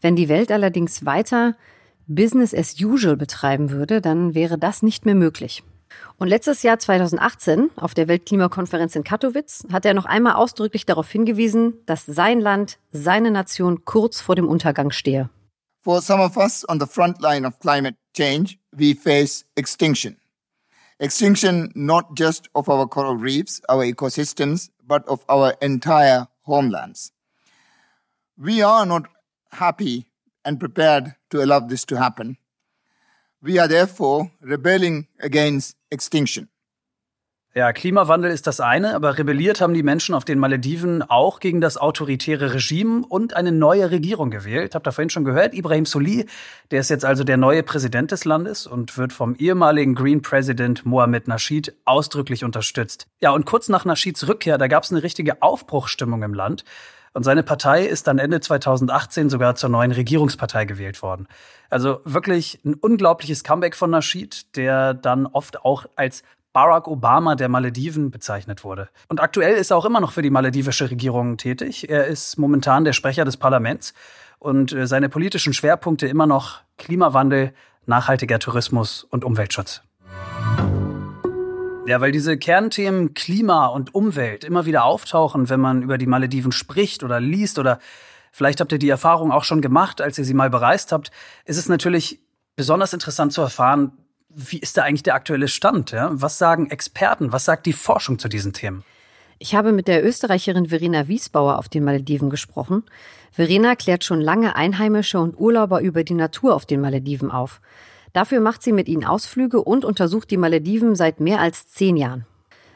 Wenn 0.01 0.17
die 0.17 0.29
Welt 0.29 0.53
allerdings 0.53 1.05
weiter 1.05 1.57
Business 2.13 2.53
as 2.53 2.81
usual 2.81 3.17
betreiben 3.17 3.71
würde, 3.71 4.01
dann 4.01 4.35
wäre 4.35 4.59
das 4.59 4.83
nicht 4.83 5.07
mehr 5.07 5.15
möglich. 5.15 5.63
Und 6.19 6.27
letztes 6.27 6.65
Jahr 6.65 6.79
2018 6.79 7.71
auf 7.77 7.95
der 7.95 8.09
Weltklimakonferenz 8.09 8.97
in 8.97 9.05
Katowice 9.05 9.65
hat 9.73 9.85
er 9.85 9.95
noch 9.95 10.07
einmal 10.07 10.35
ausdrücklich 10.35 10.87
darauf 10.87 11.09
hingewiesen, 11.09 11.75
dass 11.87 12.07
sein 12.07 12.41
Land, 12.41 12.79
seine 12.91 13.31
Nation 13.31 13.85
kurz 13.85 14.21
vor 14.21 14.35
dem 14.35 14.49
Untergang 14.49 14.91
stehe. 14.91 15.31
For 15.83 16.03
some 16.03 16.21
of 16.23 16.37
us 16.37 16.69
on 16.69 16.81
the 16.81 16.87
front 16.87 17.23
line 17.23 17.47
of 17.47 17.59
climate 17.61 17.97
change, 18.15 18.59
we 18.73 18.95
face 18.95 19.45
extinction. 19.55 20.17
Extinction 20.99 21.71
not 21.75 22.19
just 22.19 22.51
of 22.55 22.69
our 22.69 22.89
coral 22.89 23.17
reefs, 23.17 23.63
our 23.71 23.85
ecosystems, 23.85 24.69
but 24.83 25.07
of 25.07 25.25
our 25.31 25.55
entire 25.61 26.27
homelands. 26.45 27.13
We 28.37 28.63
are 28.65 28.85
not 28.85 29.05
happy 29.53 30.10
and 30.45 30.59
prepared 30.59 31.15
to 31.31 31.41
allow 31.41 31.61
this 31.61 31.85
to 31.87 31.99
happen. 31.99 32.39
We 33.43 33.59
are 33.59 33.69
therefore 33.69 34.31
rebelling 34.43 35.07
against 35.19 35.77
extinction. 35.91 36.49
Ja, 37.53 37.73
Klimawandel 37.73 38.31
ist 38.31 38.47
das 38.47 38.61
eine, 38.61 38.95
aber 38.95 39.19
rebelliert 39.19 39.61
haben 39.61 39.75
die 39.75 39.83
Menschen 39.83 40.15
auf 40.15 40.25
den 40.25 40.39
Malediven 40.39 41.03
auch 41.03 41.41
gegen 41.41 41.61
das 41.61 41.79
autoritäre 41.79 42.55
Regime 42.55 43.05
und 43.09 43.35
eine 43.35 43.51
neue 43.51 43.91
Regierung 43.91 44.31
gewählt. 44.31 44.77
Habt 44.77 44.87
ihr 44.87 44.93
vorhin 44.93 45.11
schon 45.11 45.25
gehört, 45.25 45.53
Ibrahim 45.53 45.85
Soli, 45.85 46.27
der 46.71 46.79
ist 46.79 46.91
jetzt 46.91 47.05
also 47.05 47.25
der 47.25 47.39
neue 47.39 47.65
Präsident 47.65 48.13
des 48.13 48.25
Landes 48.25 48.69
und 48.69 48.97
wird 48.97 49.13
vom 49.13 49.35
ehemaligen 49.35 49.97
Green 49.97 50.23
President 50.23 50.87
Mohamed 50.87 51.27
Nasheed 51.27 51.75
ausdrücklich 51.85 52.45
unterstützt. 52.45 53.09
Ja, 53.21 53.33
und 53.33 53.47
kurz 53.47 53.69
nach 53.69 53.85
Nasheeds 53.85 54.29
Rückkehr, 54.29 54.57
da 54.57 54.69
gab 54.69 54.85
es 54.85 54.93
eine 54.93 55.03
richtige 55.03 55.43
Aufbruchsstimmung 55.43 56.23
im 56.23 56.35
Land. 56.35 56.65
Und 57.13 57.25
seine 57.25 57.43
Partei 57.43 57.85
ist 57.85 58.07
dann 58.07 58.19
Ende 58.19 58.41
2018 58.41 59.31
sogar 59.31 59.57
zur 59.57 59.69
neuen 59.69 59.91
Regierungspartei 59.91 60.65
gewählt 60.65 61.03
worden. 61.03 61.27
Also 61.69 62.01
wirklich 62.05 62.61
ein 62.65 62.75
unglaubliches 62.75 63.43
Comeback 63.43 63.75
von 63.75 63.91
Nasheed, 63.91 64.57
der 64.57 64.95
dann 64.95 65.27
oft 65.27 65.65
auch 65.65 65.87
als 65.97 66.23
Barack 66.53 66.89
Obama 66.89 67.37
der 67.37 67.49
Malediven 67.49 68.11
bezeichnet 68.11 68.65
wurde. 68.65 68.89
Und 69.09 69.21
aktuell 69.21 69.55
ist 69.55 69.71
er 69.71 69.77
auch 69.77 69.85
immer 69.85 70.01
noch 70.01 70.13
für 70.13 70.23
die 70.23 70.31
maledivische 70.31 70.91
Regierung 70.91 71.37
tätig. 71.37 71.89
Er 71.89 72.07
ist 72.07 72.39
momentan 72.39 72.85
der 72.85 72.93
Sprecher 72.93 73.25
des 73.25 73.37
Parlaments 73.37 73.95
und 74.39 74.73
äh, 74.73 74.87
seine 74.87 75.09
politischen 75.09 75.53
Schwerpunkte 75.53 76.09
immer 76.09 76.27
noch 76.27 76.61
Klimawandel, 76.77 77.53
nachhaltiger 77.87 78.39
Tourismus 78.39 79.05
und 79.05 79.25
Umweltschutz. 79.25 79.83
Ja, 81.91 82.01
weil 82.01 82.13
diese 82.13 82.39
Kernthemen 82.39 83.15
Klima 83.15 83.67
und 83.67 83.97
Umwelt 83.97 84.45
immer 84.45 84.65
wieder 84.65 84.85
auftauchen, 84.85 85.49
wenn 85.49 85.59
man 85.59 85.83
über 85.83 85.99
die 85.99 86.07
Malediven 86.07 86.53
spricht 86.53 87.03
oder 87.03 87.19
liest 87.19 87.59
oder 87.59 87.81
vielleicht 88.31 88.61
habt 88.61 88.71
ihr 88.71 88.79
die 88.79 88.89
Erfahrung 88.89 89.33
auch 89.33 89.43
schon 89.43 89.61
gemacht, 89.61 90.01
als 90.01 90.17
ihr 90.17 90.25
sie 90.25 90.35
mal 90.35 90.51
bereist 90.51 90.93
habt, 90.93 91.11
ist 91.47 91.57
es 91.57 91.69
natürlich 91.69 92.21
besonders 92.55 92.93
interessant 92.93 93.33
zu 93.33 93.41
erfahren, 93.41 93.91
wie 94.29 94.61
ist 94.61 94.77
da 94.77 94.85
eigentlich 94.85 95.03
der 95.03 95.17
aktuelle 95.17 95.49
Stand? 95.49 95.91
Ja? 95.91 96.11
Was 96.13 96.39
sagen 96.39 96.71
Experten? 96.71 97.33
Was 97.33 97.45
sagt 97.45 97.67
die 97.67 97.73
Forschung 97.73 98.21
zu 98.21 98.29
diesen 98.29 98.53
Themen? 98.53 98.85
Ich 99.41 99.57
habe 99.57 99.73
mit 99.73 99.89
der 99.89 100.07
Österreicherin 100.07 100.67
Verena 100.67 101.09
Wiesbauer 101.09 101.59
auf 101.59 101.69
den 101.69 101.83
Malediven 101.83 102.31
gesprochen. 102.31 102.85
Verena 103.33 103.75
klärt 103.75 104.05
schon 104.05 104.21
lange 104.21 104.55
Einheimische 104.55 105.19
und 105.19 105.37
Urlauber 105.37 105.81
über 105.81 106.05
die 106.05 106.15
Natur 106.15 106.55
auf 106.55 106.67
den 106.67 106.83
Malediven 106.83 107.33
auf. 107.33 107.61
Dafür 108.13 108.41
macht 108.41 108.63
sie 108.63 108.73
mit 108.73 108.89
ihnen 108.89 109.05
Ausflüge 109.05 109.63
und 109.63 109.85
untersucht 109.85 110.31
die 110.31 110.37
Malediven 110.37 110.95
seit 110.95 111.21
mehr 111.21 111.41
als 111.41 111.69
zehn 111.69 111.97
Jahren. 111.97 112.27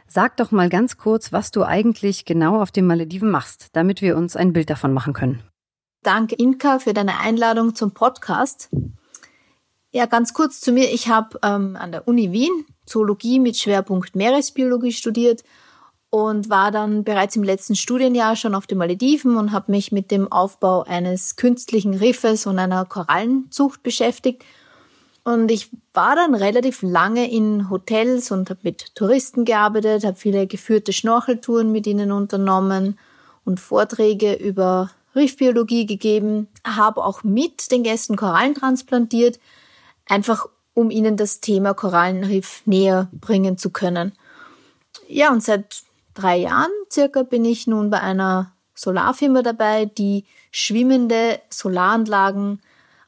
Sag 0.06 0.36
doch 0.36 0.50
mal 0.50 0.68
ganz 0.68 0.96
kurz, 0.96 1.32
was 1.32 1.50
du 1.50 1.64
eigentlich 1.64 2.24
genau 2.24 2.60
auf 2.60 2.70
den 2.70 2.86
Malediven 2.86 3.30
machst, 3.30 3.70
damit 3.72 4.00
wir 4.02 4.16
uns 4.16 4.36
ein 4.36 4.52
Bild 4.52 4.70
davon 4.70 4.92
machen 4.92 5.12
können. 5.12 5.42
Danke, 6.02 6.34
Inka, 6.36 6.78
für 6.78 6.92
deine 6.92 7.18
Einladung 7.18 7.74
zum 7.74 7.92
Podcast. 7.92 8.68
Ja, 9.90 10.06
ganz 10.06 10.34
kurz 10.34 10.60
zu 10.60 10.72
mir. 10.72 10.92
Ich 10.92 11.08
habe 11.08 11.38
ähm, 11.42 11.76
an 11.76 11.92
der 11.92 12.06
Uni 12.06 12.30
Wien 12.32 12.66
Zoologie 12.84 13.40
mit 13.40 13.56
Schwerpunkt 13.56 14.14
Meeresbiologie 14.14 14.92
studiert 14.92 15.42
und 16.10 16.50
war 16.50 16.70
dann 16.70 17.04
bereits 17.04 17.36
im 17.36 17.42
letzten 17.42 17.74
Studienjahr 17.74 18.36
schon 18.36 18.54
auf 18.54 18.66
den 18.66 18.78
Malediven 18.78 19.36
und 19.36 19.52
habe 19.52 19.72
mich 19.72 19.90
mit 19.90 20.10
dem 20.10 20.30
Aufbau 20.30 20.82
eines 20.82 21.36
künstlichen 21.36 21.94
Riffes 21.94 22.46
und 22.46 22.58
einer 22.58 22.84
Korallenzucht 22.84 23.82
beschäftigt 23.82 24.44
und 25.24 25.50
ich 25.50 25.70
war 25.94 26.16
dann 26.16 26.34
relativ 26.34 26.82
lange 26.82 27.30
in 27.30 27.70
Hotels 27.70 28.30
und 28.30 28.50
habe 28.50 28.60
mit 28.62 28.94
Touristen 28.94 29.46
gearbeitet, 29.46 30.04
habe 30.04 30.16
viele 30.16 30.46
geführte 30.46 30.92
Schnorcheltouren 30.92 31.72
mit 31.72 31.86
ihnen 31.86 32.12
unternommen 32.12 32.98
und 33.46 33.58
Vorträge 33.58 34.34
über 34.34 34.90
Riffbiologie 35.14 35.86
gegeben, 35.86 36.48
habe 36.66 37.02
auch 37.02 37.22
mit 37.22 37.70
den 37.70 37.82
Gästen 37.82 38.16
Korallen 38.16 38.54
transplantiert, 38.54 39.40
einfach 40.06 40.46
um 40.74 40.90
ihnen 40.90 41.16
das 41.16 41.40
Thema 41.40 41.72
Korallenriff 41.72 42.62
näher 42.66 43.08
bringen 43.12 43.56
zu 43.56 43.70
können. 43.70 44.12
Ja, 45.08 45.32
und 45.32 45.42
seit 45.42 45.84
drei 46.12 46.36
Jahren 46.36 46.70
circa 46.92 47.22
bin 47.22 47.46
ich 47.46 47.66
nun 47.66 47.88
bei 47.88 48.00
einer 48.00 48.52
Solarfirma 48.74 49.42
dabei, 49.42 49.86
die 49.86 50.24
schwimmende 50.50 51.40
Solaranlagen 51.48 52.60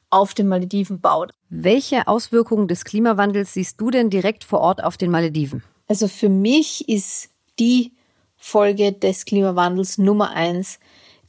auf 0.09 0.33
den 0.33 0.47
Malediven 0.47 0.99
baut. 0.99 1.31
Welche 1.49 2.07
Auswirkungen 2.07 2.67
des 2.67 2.85
Klimawandels 2.85 3.53
siehst 3.53 3.79
du 3.79 3.91
denn 3.91 4.09
direkt 4.09 4.43
vor 4.43 4.59
Ort 4.61 4.83
auf 4.83 4.97
den 4.97 5.11
Malediven? 5.11 5.63
Also 5.87 6.07
für 6.07 6.29
mich 6.29 6.87
ist 6.89 7.29
die 7.59 7.93
Folge 8.35 8.93
des 8.93 9.25
Klimawandels 9.25 9.97
Nummer 9.97 10.31
eins, 10.31 10.79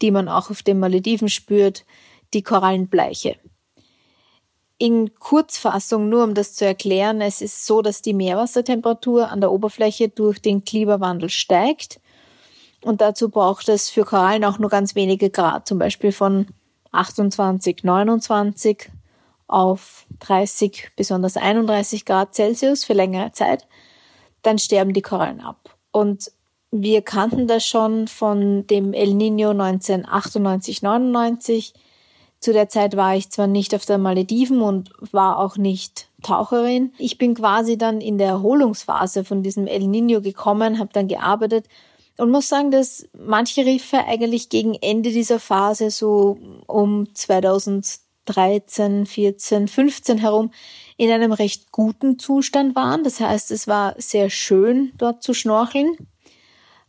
die 0.02 0.11
man 0.11 0.28
auch 0.28 0.50
auf 0.50 0.62
den 0.62 0.78
Malediven 0.78 1.28
spürt, 1.28 1.85
die 2.35 2.42
Korallenbleiche. 2.42 3.37
In 4.80 5.14
Kurzfassung, 5.14 6.08
nur 6.08 6.23
um 6.23 6.35
das 6.35 6.54
zu 6.54 6.64
erklären, 6.64 7.20
es 7.20 7.40
ist 7.40 7.66
so, 7.66 7.82
dass 7.82 8.00
die 8.00 8.14
Meerwassertemperatur 8.14 9.28
an 9.28 9.40
der 9.40 9.50
Oberfläche 9.50 10.08
durch 10.08 10.40
den 10.40 10.64
Klimawandel 10.64 11.30
steigt. 11.30 11.99
Und 12.82 13.00
dazu 13.00 13.28
braucht 13.28 13.68
es 13.68 13.90
für 13.90 14.04
Korallen 14.04 14.44
auch 14.44 14.61
nur 14.61 14.70
ganz 14.70 14.94
wenige 14.94 15.30
Grad, 15.30 15.66
zum 15.66 15.80
Beispiel 15.80 16.12
von 16.12 16.47
28, 16.92 17.85
29 17.85 18.90
auf 19.47 20.07
30 20.21 20.90
besonders 20.97 21.37
31 21.37 22.04
Grad 22.04 22.35
Celsius 22.35 22.85
für 22.85 22.92
längere 22.92 23.33
Zeit, 23.33 23.66
dann 24.42 24.59
sterben 24.59 24.92
die 24.92 25.02
Korallen 25.02 25.40
ab. 25.40 25.76
Und 25.90 26.30
wir 26.71 27.02
kannten 27.02 27.47
das 27.47 27.66
schon 27.66 28.09
von 28.09 28.66
dem 28.66 28.92
El 28.92 29.14
Nino 29.14 29.50
1998, 29.50 30.83
99. 30.83 31.73
Zu 32.40 32.52
der 32.52 32.68
Zeit 32.68 32.97
war 32.97 33.16
ich 33.16 33.30
zwar 33.30 33.47
nicht 33.47 33.75
auf 33.75 33.85
der 33.87 33.99
Malediven 33.99 34.61
und 34.61 34.90
war 35.12 35.38
auch 35.38 35.57
nicht 35.57 36.09
Taucherin. 36.23 36.92
Ich 36.99 37.16
bin 37.18 37.35
quasi 37.35 37.78
dann 37.78 38.00
in 38.00 38.18
der 38.18 38.28
Erholungsphase 38.28 39.25
von 39.25 39.42
diesem 39.42 39.66
El 39.66 39.87
Nino 39.87 40.21
gekommen, 40.21 40.78
habe 40.78 40.90
dann 40.92 41.09
gearbeitet 41.09 41.66
und 42.18 42.30
muss 42.30 42.48
sagen, 42.48 42.70
dass 42.70 43.08
manche 43.16 43.64
Riffe 43.64 44.04
eigentlich 44.04 44.48
gegen 44.48 44.75
Ende 44.75 45.10
dieser 45.10 45.38
Phase 45.40 45.90
so 45.90 46.38
um 46.66 47.14
2013, 47.14 49.06
14, 49.06 49.68
15 49.68 50.18
herum 50.18 50.50
in 50.96 51.10
einem 51.10 51.32
recht 51.32 51.70
guten 51.70 52.18
Zustand 52.18 52.75
waren. 52.75 53.04
Das 53.04 53.20
heißt, 53.20 53.52
es 53.52 53.68
war 53.68 53.94
sehr 53.98 54.30
schön 54.30 54.92
dort 54.98 55.22
zu 55.22 55.32
schnorcheln. 55.32 55.96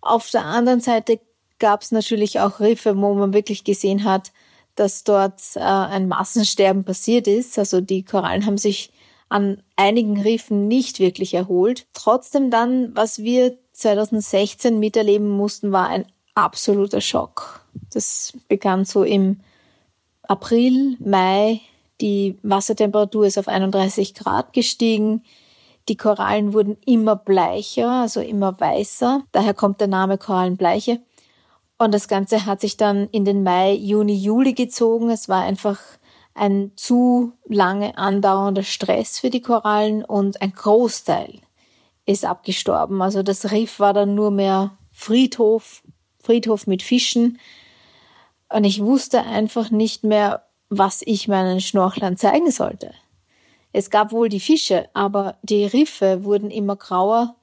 Auf 0.02 0.32
der 0.32 0.46
anderen 0.46 0.82
Seite 0.82 1.20
gab 1.60 1.84
es 1.84 1.92
natürlich 1.92 2.40
auch 2.40 2.60
Riffe, 2.60 2.98
wo 2.98 3.14
man 3.14 3.34
wirklich 3.34 3.64
gesehen 3.64 4.06
hat, 4.06 4.32
dass 4.76 5.04
dort 5.04 5.42
äh, 5.56 5.60
ein 5.60 6.08
Massensterben 6.08 6.86
passiert 6.86 7.28
ist. 7.28 7.60
Also 7.60 7.82
die 7.82 8.04
Korallen 8.04 8.46
haben 8.46 8.58
sich 8.58 8.92
an 9.28 9.62
einigen 9.76 10.20
Riffen 10.20 10.68
nicht 10.68 11.00
wirklich 11.00 11.36
erholt. 11.36 11.86
Trotzdem 11.94 12.50
dann, 12.50 12.96
was 12.96 13.20
wir 13.20 13.58
2016 13.80 14.80
miterleben 14.80 15.30
mussten, 15.30 15.72
war 15.72 15.88
ein 15.88 16.06
absoluter 16.36 17.02
Schock. 17.02 17.66
Das 17.92 18.34
begann 18.48 18.86
so 18.86 19.04
im 19.04 19.40
April, 20.24 20.98
Mai. 21.00 21.62
Die 22.02 22.38
Wassertemperatur 22.44 23.26
ist 23.26 23.38
auf 23.38 23.48
31 23.48 24.14
Grad 24.14 24.54
gestiegen. 24.54 25.24
Die 25.90 25.98
Korallen 25.98 26.54
wurden 26.54 26.78
immer 26.86 27.16
bleicher, 27.16 27.90
also 27.90 28.22
immer 28.22 28.60
weißer. 28.60 29.24
Daher 29.32 29.54
kommt 29.54 29.82
der 29.82 29.88
Name 29.88 30.18
Korallenbleiche. 30.18 31.02
Und 31.78 31.94
das 31.94 32.08
Ganze 32.08 32.46
hat 32.46 32.62
sich 32.62 32.78
dann 32.78 33.08
in 33.10 33.26
den 33.26 33.44
Mai, 33.44 33.74
Juni, 33.74 34.14
Juli 34.14 34.54
gezogen. 34.54 35.10
Es 35.10 35.30
war 35.30 35.42
einfach 35.42 35.80
ein 36.36 36.72
zu 36.76 37.34
lange 37.46 37.98
andauernder 37.98 38.64
Stress 38.64 39.20
für 39.20 39.30
die 39.30 39.42
Korallen 39.42 40.06
und 40.06 40.42
ein 40.42 40.54
Großteil 40.54 41.42
ist 42.10 42.26
abgestorben. 42.26 43.02
Also 43.04 43.22
das 43.22 43.52
Riff 43.52 43.80
war 43.80 43.94
dann 43.94 44.16
nur 44.16 44.32
mehr 44.32 44.72
Friedhof, 44.92 45.84
Friedhof 46.20 46.66
mit 46.66 46.82
Fischen. 46.82 47.38
Und 48.52 48.64
ich 48.64 48.84
wusste 48.84 49.22
einfach 49.22 49.70
nicht 49.70 50.04
mehr, 50.04 50.44
was 50.70 51.04
ich 51.06 51.28
meinen 51.28 51.62
Schnorchlern 51.62 52.18
zeigen 52.18 52.50
sollte. 52.50 52.94
Es 53.74 53.92
gab 53.92 54.12
wohl 54.12 54.28
die 54.28 54.40
Fische, 54.40 54.90
aber 54.96 55.38
die 55.44 55.66
Riffe 55.66 56.24
wurden 56.24 56.50
immer 56.50 56.76
grauer, 56.76 57.36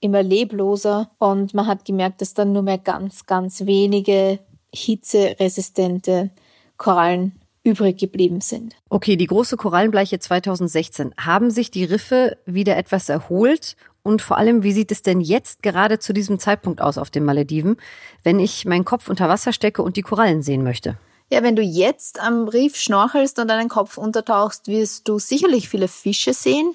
immer 0.00 0.24
lebloser 0.24 1.12
und 1.18 1.54
man 1.54 1.68
hat 1.68 1.84
gemerkt, 1.84 2.20
dass 2.20 2.34
dann 2.34 2.52
nur 2.52 2.62
mehr 2.62 2.78
ganz, 2.78 3.26
ganz 3.26 3.66
wenige 3.66 4.40
hitzeresistente 4.74 6.30
Korallen 6.76 7.40
übrig 7.62 7.98
geblieben 7.98 8.40
sind. 8.40 8.74
Okay, 8.88 9.16
die 9.16 9.26
große 9.26 9.56
Korallenbleiche 9.56 10.18
2016. 10.18 11.14
Haben 11.16 11.52
sich 11.52 11.70
die 11.70 11.84
Riffe 11.84 12.38
wieder 12.44 12.76
etwas 12.76 13.08
erholt 13.08 13.76
und 14.02 14.22
vor 14.22 14.38
allem, 14.38 14.62
wie 14.62 14.72
sieht 14.72 14.90
es 14.90 15.02
denn 15.02 15.20
jetzt 15.20 15.62
gerade 15.62 15.98
zu 15.98 16.12
diesem 16.12 16.38
Zeitpunkt 16.38 16.80
aus 16.80 16.98
auf 16.98 17.10
den 17.10 17.24
Malediven, 17.24 17.76
wenn 18.22 18.40
ich 18.40 18.64
meinen 18.64 18.84
Kopf 18.84 19.08
unter 19.08 19.28
Wasser 19.28 19.52
stecke 19.52 19.82
und 19.82 19.96
die 19.96 20.02
Korallen 20.02 20.42
sehen 20.42 20.64
möchte? 20.64 20.96
Ja, 21.30 21.42
wenn 21.42 21.56
du 21.56 21.62
jetzt 21.62 22.20
am 22.20 22.48
Riff 22.48 22.76
schnorchelst 22.76 23.38
und 23.38 23.48
deinen 23.48 23.68
Kopf 23.68 23.96
untertauchst, 23.96 24.66
wirst 24.66 25.08
du 25.08 25.18
sicherlich 25.18 25.68
viele 25.68 25.88
Fische 25.88 26.34
sehen. 26.34 26.74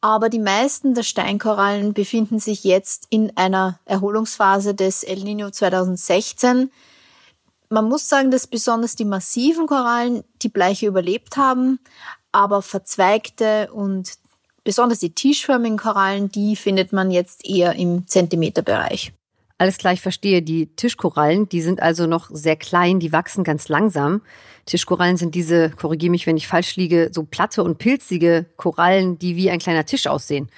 Aber 0.00 0.28
die 0.28 0.38
meisten 0.38 0.94
der 0.94 1.02
Steinkorallen 1.02 1.92
befinden 1.92 2.38
sich 2.38 2.62
jetzt 2.62 3.06
in 3.10 3.36
einer 3.36 3.80
Erholungsphase 3.84 4.74
des 4.74 5.02
El 5.02 5.24
Nino 5.24 5.50
2016. 5.50 6.70
Man 7.68 7.88
muss 7.88 8.08
sagen, 8.08 8.30
dass 8.30 8.46
besonders 8.46 8.94
die 8.94 9.04
massiven 9.04 9.66
Korallen 9.66 10.22
die 10.40 10.48
Bleiche 10.48 10.86
überlebt 10.86 11.36
haben, 11.36 11.80
aber 12.30 12.62
verzweigte 12.62 13.70
und 13.72 14.12
Besonders 14.68 14.98
die 14.98 15.14
tischförmigen 15.14 15.78
Korallen, 15.78 16.30
die 16.30 16.54
findet 16.54 16.92
man 16.92 17.10
jetzt 17.10 17.48
eher 17.48 17.76
im 17.76 18.06
Zentimeterbereich. 18.06 19.14
Alles 19.56 19.78
klar, 19.78 19.94
ich 19.94 20.02
verstehe. 20.02 20.42
Die 20.42 20.66
Tischkorallen, 20.66 21.48
die 21.48 21.62
sind 21.62 21.80
also 21.80 22.06
noch 22.06 22.28
sehr 22.30 22.56
klein, 22.56 23.00
die 23.00 23.10
wachsen 23.10 23.44
ganz 23.44 23.70
langsam. 23.70 24.20
Tischkorallen 24.66 25.16
sind 25.16 25.34
diese, 25.34 25.70
korrigiere 25.70 26.10
mich, 26.10 26.26
wenn 26.26 26.36
ich 26.36 26.46
falsch 26.46 26.76
liege, 26.76 27.08
so 27.14 27.22
platte 27.22 27.64
und 27.64 27.78
pilzige 27.78 28.44
Korallen, 28.58 29.18
die 29.18 29.36
wie 29.36 29.48
ein 29.48 29.58
kleiner 29.58 29.86
Tisch 29.86 30.06
aussehen. 30.06 30.50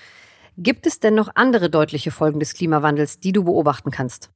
Gibt 0.58 0.88
es 0.88 0.98
denn 0.98 1.14
noch 1.14 1.28
andere 1.36 1.70
deutliche 1.70 2.10
Folgen 2.10 2.40
des 2.40 2.54
Klimawandels, 2.54 3.20
die 3.20 3.30
du 3.30 3.44
beobachten 3.44 3.92
kannst? 3.92 4.30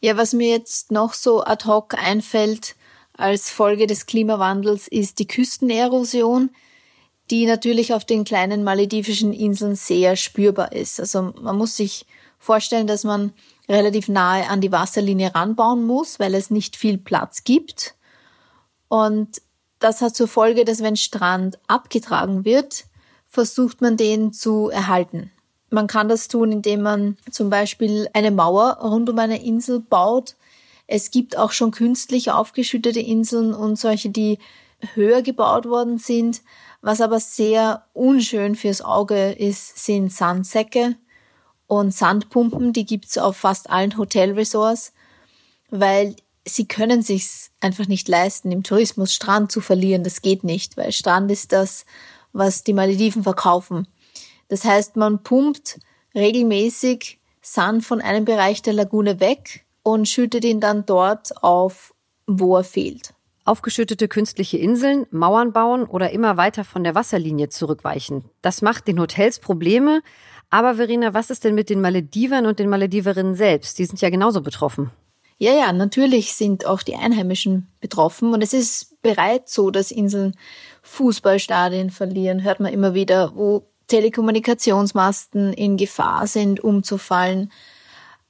Ja, 0.00 0.16
was 0.16 0.32
mir 0.32 0.50
jetzt 0.50 0.92
noch 0.92 1.12
so 1.12 1.42
ad 1.42 1.64
hoc 1.64 1.94
einfällt 2.00 2.76
als 3.14 3.50
Folge 3.50 3.88
des 3.88 4.06
Klimawandels 4.06 4.86
ist 4.86 5.18
die 5.18 5.26
Küstenerosion 5.26 6.50
die 7.30 7.46
natürlich 7.46 7.92
auf 7.92 8.04
den 8.04 8.24
kleinen 8.24 8.64
maledivischen 8.64 9.32
Inseln 9.32 9.76
sehr 9.76 10.16
spürbar 10.16 10.72
ist. 10.72 11.00
Also 11.00 11.32
man 11.40 11.56
muss 11.56 11.76
sich 11.76 12.06
vorstellen, 12.38 12.86
dass 12.86 13.04
man 13.04 13.32
relativ 13.68 14.08
nahe 14.08 14.48
an 14.48 14.60
die 14.60 14.72
Wasserlinie 14.72 15.34
ranbauen 15.34 15.86
muss, 15.86 16.18
weil 16.18 16.34
es 16.34 16.50
nicht 16.50 16.76
viel 16.76 16.98
Platz 16.98 17.44
gibt. 17.44 17.94
Und 18.88 19.42
das 19.78 20.00
hat 20.00 20.16
zur 20.16 20.28
Folge, 20.28 20.64
dass 20.64 20.82
wenn 20.82 20.96
Strand 20.96 21.58
abgetragen 21.66 22.44
wird, 22.44 22.86
versucht 23.26 23.80
man 23.80 23.96
den 23.96 24.32
zu 24.32 24.70
erhalten. 24.70 25.30
Man 25.70 25.86
kann 25.86 26.08
das 26.08 26.28
tun, 26.28 26.50
indem 26.50 26.82
man 26.82 27.18
zum 27.30 27.50
Beispiel 27.50 28.08
eine 28.14 28.30
Mauer 28.30 28.78
rund 28.80 29.10
um 29.10 29.18
eine 29.18 29.44
Insel 29.44 29.80
baut. 29.80 30.34
Es 30.86 31.10
gibt 31.10 31.36
auch 31.36 31.52
schon 31.52 31.70
künstlich 31.70 32.30
aufgeschüttete 32.30 33.00
Inseln 33.00 33.52
und 33.52 33.78
solche, 33.78 34.08
die 34.08 34.38
höher 34.94 35.20
gebaut 35.20 35.66
worden 35.66 35.98
sind. 35.98 36.40
Was 36.80 37.00
aber 37.00 37.20
sehr 37.20 37.84
unschön 37.92 38.54
fürs 38.54 38.82
Auge 38.82 39.32
ist, 39.32 39.84
sind 39.84 40.12
Sandsäcke 40.12 40.96
und 41.66 41.92
Sandpumpen. 41.92 42.72
Die 42.72 42.86
gibt's 42.86 43.18
auf 43.18 43.36
fast 43.36 43.68
allen 43.68 43.96
Hotelresorts, 43.98 44.92
weil 45.70 46.14
sie 46.46 46.66
können 46.66 47.02
sich's 47.02 47.50
einfach 47.60 47.88
nicht 47.88 48.08
leisten, 48.08 48.52
im 48.52 48.62
Tourismus 48.62 49.12
Strand 49.12 49.50
zu 49.50 49.60
verlieren. 49.60 50.04
Das 50.04 50.22
geht 50.22 50.44
nicht, 50.44 50.76
weil 50.76 50.92
Strand 50.92 51.30
ist 51.30 51.52
das, 51.52 51.84
was 52.32 52.62
die 52.62 52.72
Malediven 52.72 53.22
verkaufen. 53.22 53.88
Das 54.48 54.64
heißt, 54.64 54.96
man 54.96 55.22
pumpt 55.22 55.80
regelmäßig 56.14 57.20
Sand 57.42 57.84
von 57.84 58.00
einem 58.00 58.24
Bereich 58.24 58.62
der 58.62 58.72
Lagune 58.72 59.20
weg 59.20 59.64
und 59.82 60.08
schüttet 60.08 60.44
ihn 60.44 60.60
dann 60.60 60.86
dort 60.86 61.42
auf, 61.42 61.94
wo 62.26 62.56
er 62.56 62.64
fehlt. 62.64 63.14
Aufgeschüttete 63.48 64.08
künstliche 64.08 64.58
Inseln, 64.58 65.06
Mauern 65.10 65.52
bauen 65.52 65.84
oder 65.84 66.10
immer 66.10 66.36
weiter 66.36 66.64
von 66.64 66.84
der 66.84 66.94
Wasserlinie 66.94 67.48
zurückweichen. 67.48 68.24
Das 68.42 68.62
macht 68.62 68.86
den 68.86 69.00
Hotels 69.00 69.38
Probleme. 69.40 70.02
Aber 70.50 70.76
Verena, 70.76 71.14
was 71.14 71.30
ist 71.30 71.44
denn 71.44 71.54
mit 71.54 71.70
den 71.70 71.80
Maledivern 71.80 72.46
und 72.46 72.58
den 72.58 72.68
Malediverinnen 72.68 73.34
selbst? 73.34 73.78
Die 73.78 73.84
sind 73.84 74.00
ja 74.00 74.10
genauso 74.10 74.42
betroffen. 74.42 74.90
Ja, 75.38 75.52
ja, 75.52 75.72
natürlich 75.72 76.34
sind 76.34 76.66
auch 76.66 76.82
die 76.82 76.96
Einheimischen 76.96 77.68
betroffen. 77.80 78.32
Und 78.32 78.42
es 78.42 78.52
ist 78.52 79.00
bereits 79.02 79.54
so, 79.54 79.70
dass 79.70 79.90
Inseln 79.90 80.34
Fußballstadien 80.82 81.90
verlieren. 81.90 82.42
Hört 82.42 82.60
man 82.60 82.72
immer 82.72 82.94
wieder, 82.94 83.32
wo 83.34 83.66
Telekommunikationsmasten 83.86 85.52
in 85.52 85.76
Gefahr 85.76 86.26
sind, 86.26 86.60
umzufallen. 86.60 87.50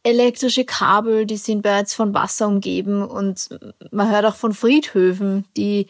Elektrische 0.09 0.65
Kabel, 0.65 1.27
die 1.27 1.37
sind 1.37 1.61
bereits 1.61 1.93
von 1.93 2.15
Wasser 2.15 2.49
umgeben 2.49 3.03
und 3.03 3.51
man 3.91 4.11
hört 4.11 4.25
auch 4.25 4.37
von 4.37 4.55
Friedhöfen, 4.55 5.45
die 5.55 5.89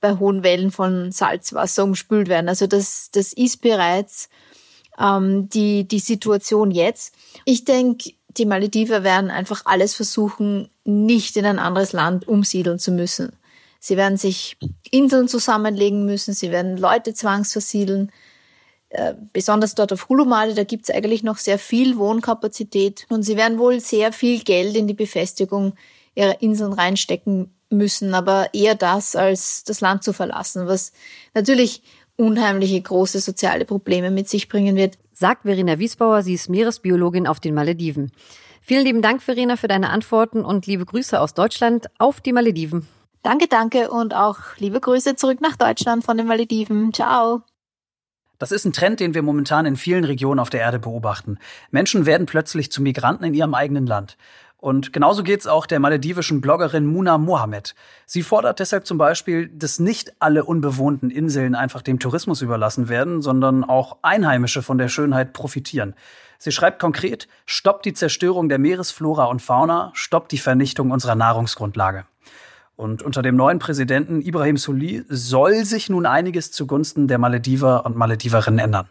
bei 0.00 0.16
hohen 0.18 0.44
Wellen 0.44 0.70
von 0.70 1.10
Salzwasser 1.10 1.82
umspült 1.82 2.28
werden. 2.28 2.48
Also 2.48 2.68
das, 2.68 3.10
das 3.10 3.32
ist 3.32 3.62
bereits 3.62 4.28
ähm, 5.00 5.48
die, 5.48 5.82
die 5.82 5.98
Situation 5.98 6.70
jetzt. 6.70 7.12
Ich 7.44 7.64
denke, 7.64 8.12
die 8.36 8.46
Malediver 8.46 9.02
werden 9.02 9.30
einfach 9.30 9.62
alles 9.64 9.94
versuchen, 9.94 10.68
nicht 10.84 11.36
in 11.36 11.44
ein 11.44 11.58
anderes 11.58 11.92
Land 11.92 12.28
umsiedeln 12.28 12.78
zu 12.78 12.92
müssen. 12.92 13.32
Sie 13.80 13.96
werden 13.96 14.16
sich 14.16 14.56
Inseln 14.92 15.26
zusammenlegen 15.26 16.04
müssen, 16.04 16.34
sie 16.34 16.52
werden 16.52 16.76
Leute 16.76 17.14
zwangsversiedeln. 17.14 18.12
Äh, 18.88 19.14
besonders 19.32 19.74
dort 19.74 19.92
auf 19.92 20.08
Hulumale, 20.08 20.54
da 20.54 20.64
gibt's 20.64 20.90
eigentlich 20.90 21.22
noch 21.22 21.38
sehr 21.38 21.58
viel 21.58 21.96
Wohnkapazität 21.96 23.06
und 23.08 23.24
sie 23.24 23.36
werden 23.36 23.58
wohl 23.58 23.80
sehr 23.80 24.12
viel 24.12 24.42
Geld 24.44 24.76
in 24.76 24.86
die 24.86 24.94
Befestigung 24.94 25.74
ihrer 26.14 26.40
Inseln 26.40 26.72
reinstecken 26.72 27.52
müssen, 27.68 28.14
aber 28.14 28.54
eher 28.54 28.76
das, 28.76 29.16
als 29.16 29.64
das 29.64 29.80
Land 29.80 30.04
zu 30.04 30.12
verlassen, 30.12 30.68
was 30.68 30.92
natürlich 31.34 31.82
unheimliche 32.16 32.80
große 32.80 33.20
soziale 33.20 33.64
Probleme 33.64 34.10
mit 34.10 34.28
sich 34.28 34.48
bringen 34.48 34.76
wird. 34.76 34.98
Sagt 35.12 35.42
Verena 35.42 35.78
Wiesbauer, 35.78 36.22
sie 36.22 36.34
ist 36.34 36.48
Meeresbiologin 36.48 37.26
auf 37.26 37.40
den 37.40 37.54
Malediven. 37.54 38.12
Vielen 38.62 38.84
lieben 38.84 39.02
Dank, 39.02 39.22
Verena, 39.22 39.56
für 39.56 39.68
deine 39.68 39.90
Antworten 39.90 40.44
und 40.44 40.66
liebe 40.66 40.86
Grüße 40.86 41.20
aus 41.20 41.34
Deutschland 41.34 41.86
auf 41.98 42.20
die 42.20 42.32
Malediven. 42.32 42.86
Danke, 43.22 43.48
danke 43.48 43.90
und 43.90 44.14
auch 44.14 44.38
liebe 44.58 44.80
Grüße 44.80 45.16
zurück 45.16 45.40
nach 45.40 45.56
Deutschland 45.56 46.04
von 46.04 46.16
den 46.16 46.26
Malediven. 46.26 46.92
Ciao. 46.92 47.42
Das 48.38 48.52
ist 48.52 48.64
ein 48.64 48.72
Trend, 48.72 49.00
den 49.00 49.14
wir 49.14 49.22
momentan 49.22 49.66
in 49.66 49.76
vielen 49.76 50.04
Regionen 50.04 50.40
auf 50.40 50.50
der 50.50 50.60
Erde 50.60 50.78
beobachten. 50.78 51.38
Menschen 51.70 52.06
werden 52.06 52.26
plötzlich 52.26 52.70
zu 52.70 52.82
Migranten 52.82 53.24
in 53.24 53.34
ihrem 53.34 53.54
eigenen 53.54 53.86
Land. 53.86 54.16
Und 54.58 54.92
genauso 54.92 55.22
geht's 55.22 55.46
auch 55.46 55.66
der 55.66 55.80
maledivischen 55.80 56.40
Bloggerin 56.40 56.86
Muna 56.86 57.18
Mohammed. 57.18 57.74
Sie 58.06 58.22
fordert 58.22 58.58
deshalb 58.58 58.86
zum 58.86 58.98
Beispiel, 58.98 59.48
dass 59.48 59.78
nicht 59.78 60.14
alle 60.18 60.44
unbewohnten 60.44 61.10
Inseln 61.10 61.54
einfach 61.54 61.82
dem 61.82 61.98
Tourismus 61.98 62.42
überlassen 62.42 62.88
werden, 62.88 63.22
sondern 63.22 63.64
auch 63.64 63.98
Einheimische 64.02 64.62
von 64.62 64.78
der 64.78 64.88
Schönheit 64.88 65.34
profitieren. 65.34 65.94
Sie 66.38 66.52
schreibt 66.52 66.80
konkret, 66.80 67.28
stoppt 67.44 67.84
die 67.84 67.92
Zerstörung 67.92 68.48
der 68.48 68.58
Meeresflora 68.58 69.26
und 69.26 69.40
Fauna, 69.40 69.90
stoppt 69.94 70.32
die 70.32 70.38
Vernichtung 70.38 70.90
unserer 70.90 71.14
Nahrungsgrundlage. 71.14 72.04
Und 72.76 73.02
unter 73.02 73.22
dem 73.22 73.36
neuen 73.36 73.58
Präsidenten 73.58 74.20
Ibrahim 74.20 74.58
Soli 74.58 75.02
soll 75.08 75.64
sich 75.64 75.88
nun 75.88 76.04
einiges 76.04 76.52
zugunsten 76.52 77.08
der 77.08 77.16
Malediver 77.16 77.86
und 77.86 77.96
Malediverinnen 77.96 78.58
ändern. 78.58 78.86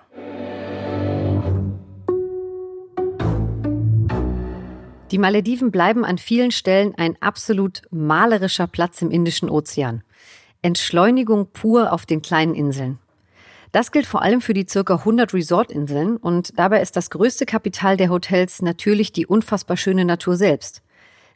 Die 5.11 5.19
Malediven 5.19 5.69
bleiben 5.69 6.03
an 6.03 6.17
vielen 6.17 6.49
Stellen 6.49 6.95
ein 6.97 7.15
absolut 7.21 7.83
malerischer 7.91 8.65
Platz 8.65 9.03
im 9.03 9.11
Indischen 9.11 9.49
Ozean. 9.51 10.01
Entschleunigung 10.63 11.51
pur 11.53 11.93
auf 11.93 12.07
den 12.07 12.23
kleinen 12.23 12.55
Inseln. 12.55 12.97
Das 13.71 13.91
gilt 13.91 14.07
vor 14.07 14.23
allem 14.23 14.41
für 14.41 14.55
die 14.55 14.65
circa 14.67 14.95
100 14.95 15.33
Resortinseln 15.33 16.17
und 16.17 16.57
dabei 16.57 16.81
ist 16.81 16.95
das 16.95 17.11
größte 17.11 17.45
Kapital 17.45 17.97
der 17.97 18.09
Hotels 18.09 18.63
natürlich 18.63 19.11
die 19.11 19.27
unfassbar 19.27 19.77
schöne 19.77 20.05
Natur 20.05 20.37
selbst. 20.37 20.81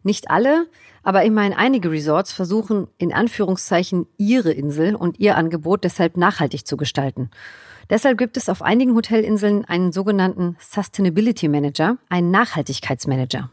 Nicht 0.04 0.30
alle, 0.30 0.68
aber 1.04 1.24
immerhin 1.24 1.54
einige 1.54 1.92
Resorts 1.92 2.32
versuchen 2.32 2.88
in 2.98 3.14
Anführungszeichen 3.14 4.08
ihre 4.18 4.52
Insel 4.52 4.96
und 4.96 5.20
ihr 5.20 5.38
Angebot 5.38 5.84
deshalb 5.84 6.18
nachhaltig 6.18 6.66
zu 6.66 6.78
gestalten. 6.78 7.30
Deshalb 7.90 8.18
gibt 8.18 8.38
es 8.38 8.50
auf 8.50 8.62
einigen 8.62 8.94
Hotelinseln 8.96 9.66
einen 9.66 9.92
sogenannten 9.92 10.58
Sustainability 10.60 11.48
Manager, 11.48 11.98
einen 12.08 12.30
Nachhaltigkeitsmanager. 12.30 13.50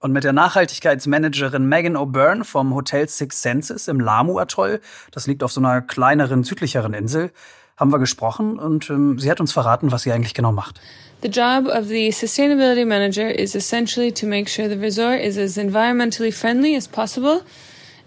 Und 0.00 0.12
mit 0.12 0.24
der 0.24 0.34
Nachhaltigkeitsmanagerin 0.34 1.66
Megan 1.66 1.96
O'Byrne 1.96 2.44
vom 2.44 2.74
Hotel 2.74 3.08
Six 3.08 3.40
Senses 3.40 3.88
im 3.88 4.00
Lamu-Atoll, 4.00 4.80
das 5.12 5.26
liegt 5.26 5.42
auf 5.42 5.50
so 5.50 5.62
einer 5.62 5.80
kleineren, 5.80 6.44
südlicheren 6.44 6.92
Insel, 6.92 7.32
haben 7.76 7.92
wir 7.92 7.98
gesprochen 7.98 8.58
und 8.58 8.88
ähm, 8.90 9.18
sie 9.18 9.30
hat 9.30 9.40
uns 9.40 9.52
verraten, 9.52 9.92
was 9.92 10.02
sie 10.02 10.12
eigentlich 10.12 10.34
genau 10.34 10.52
macht. 10.52 10.80
The 11.22 11.28
job 11.28 11.66
of 11.66 11.86
the 11.86 12.10
sustainability 12.10 12.84
manager 12.84 13.30
is 13.30 13.54
essentially 13.54 14.12
to 14.12 14.26
make 14.26 14.48
sure 14.48 14.68
the 14.68 14.78
resort 14.78 15.20
is 15.20 15.38
as 15.38 15.56
environmentally 15.56 16.32
friendly 16.32 16.76
as 16.76 16.86
possible. 16.86 17.40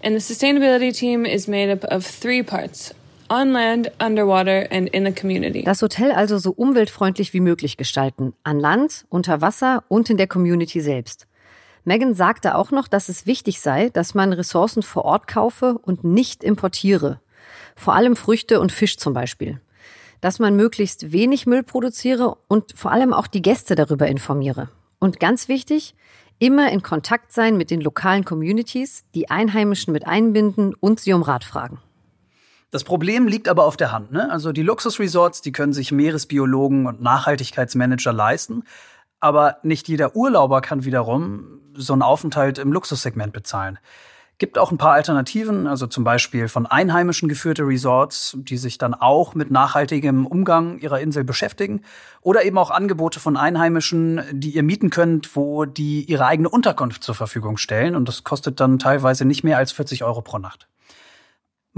And 0.02 0.14
the 0.14 0.20
sustainability 0.20 0.96
team 0.96 1.24
is 1.24 1.48
made 1.48 1.72
up 1.72 1.84
of 1.84 2.06
three 2.06 2.42
parts. 2.42 2.94
On 3.28 3.52
land, 3.52 3.90
underwater 3.98 4.68
and 4.70 4.88
in 4.88 5.04
the 5.04 5.12
community. 5.12 5.64
Das 5.64 5.82
Hotel 5.82 6.12
also 6.12 6.38
so 6.38 6.52
umweltfreundlich 6.52 7.34
wie 7.34 7.40
möglich 7.40 7.76
gestalten. 7.76 8.32
An 8.44 8.60
Land, 8.60 9.04
unter 9.10 9.40
Wasser 9.40 9.82
und 9.88 10.08
in 10.08 10.16
der 10.16 10.28
Community 10.28 10.80
selbst. 10.80 11.26
Megan 11.84 12.14
sagte 12.14 12.54
auch 12.54 12.70
noch, 12.70 12.86
dass 12.86 13.08
es 13.08 13.26
wichtig 13.26 13.60
sei, 13.60 13.88
dass 13.90 14.14
man 14.14 14.32
Ressourcen 14.32 14.82
vor 14.82 15.04
Ort 15.04 15.26
kaufe 15.26 15.78
und 15.82 16.04
nicht 16.04 16.44
importiere. 16.44 17.20
Vor 17.78 17.94
allem 17.94 18.16
Früchte 18.16 18.60
und 18.60 18.72
Fisch 18.72 18.98
zum 18.98 19.14
Beispiel 19.14 19.60
dass 20.20 20.38
man 20.38 20.56
möglichst 20.56 21.12
wenig 21.12 21.46
Müll 21.46 21.62
produziere 21.62 22.36
und 22.48 22.76
vor 22.76 22.92
allem 22.92 23.12
auch 23.12 23.26
die 23.26 23.42
Gäste 23.42 23.74
darüber 23.74 24.08
informiere. 24.08 24.68
Und 24.98 25.20
ganz 25.20 25.48
wichtig, 25.48 25.94
immer 26.38 26.70
in 26.70 26.82
Kontakt 26.82 27.32
sein 27.32 27.56
mit 27.56 27.70
den 27.70 27.80
lokalen 27.80 28.24
Communities, 28.24 29.04
die 29.14 29.30
Einheimischen 29.30 29.92
mit 29.92 30.06
einbinden 30.06 30.74
und 30.74 31.00
sie 31.00 31.12
um 31.12 31.22
Rat 31.22 31.44
fragen. 31.44 31.78
Das 32.70 32.84
Problem 32.84 33.26
liegt 33.26 33.48
aber 33.48 33.64
auf 33.64 33.76
der 33.76 33.92
Hand. 33.92 34.12
Ne? 34.12 34.30
Also 34.30 34.52
die 34.52 34.62
Luxusresorts, 34.62 35.40
die 35.40 35.52
können 35.52 35.72
sich 35.72 35.90
Meeresbiologen 35.90 36.86
und 36.86 37.00
Nachhaltigkeitsmanager 37.00 38.12
leisten. 38.12 38.64
Aber 39.20 39.56
nicht 39.62 39.88
jeder 39.88 40.14
Urlauber 40.14 40.60
kann 40.60 40.84
wiederum 40.84 41.60
so 41.74 41.92
einen 41.92 42.02
Aufenthalt 42.02 42.58
im 42.58 42.72
Luxussegment 42.72 43.32
bezahlen. 43.32 43.78
Gibt 44.38 44.56
auch 44.56 44.70
ein 44.70 44.78
paar 44.78 44.92
Alternativen, 44.92 45.66
also 45.66 45.88
zum 45.88 46.04
Beispiel 46.04 46.46
von 46.46 46.64
Einheimischen 46.64 47.28
geführte 47.28 47.64
Resorts, 47.64 48.36
die 48.38 48.56
sich 48.56 48.78
dann 48.78 48.94
auch 48.94 49.34
mit 49.34 49.50
nachhaltigem 49.50 50.26
Umgang 50.26 50.78
ihrer 50.78 51.00
Insel 51.00 51.24
beschäftigen. 51.24 51.82
Oder 52.20 52.44
eben 52.44 52.56
auch 52.56 52.70
Angebote 52.70 53.18
von 53.18 53.36
Einheimischen, 53.36 54.22
die 54.30 54.50
ihr 54.50 54.62
mieten 54.62 54.90
könnt, 54.90 55.34
wo 55.34 55.64
die 55.64 56.04
ihre 56.04 56.26
eigene 56.26 56.48
Unterkunft 56.48 57.02
zur 57.02 57.16
Verfügung 57.16 57.56
stellen. 57.56 57.96
Und 57.96 58.06
das 58.06 58.22
kostet 58.22 58.60
dann 58.60 58.78
teilweise 58.78 59.24
nicht 59.24 59.42
mehr 59.42 59.58
als 59.58 59.72
40 59.72 60.04
Euro 60.04 60.22
pro 60.22 60.38
Nacht. 60.38 60.68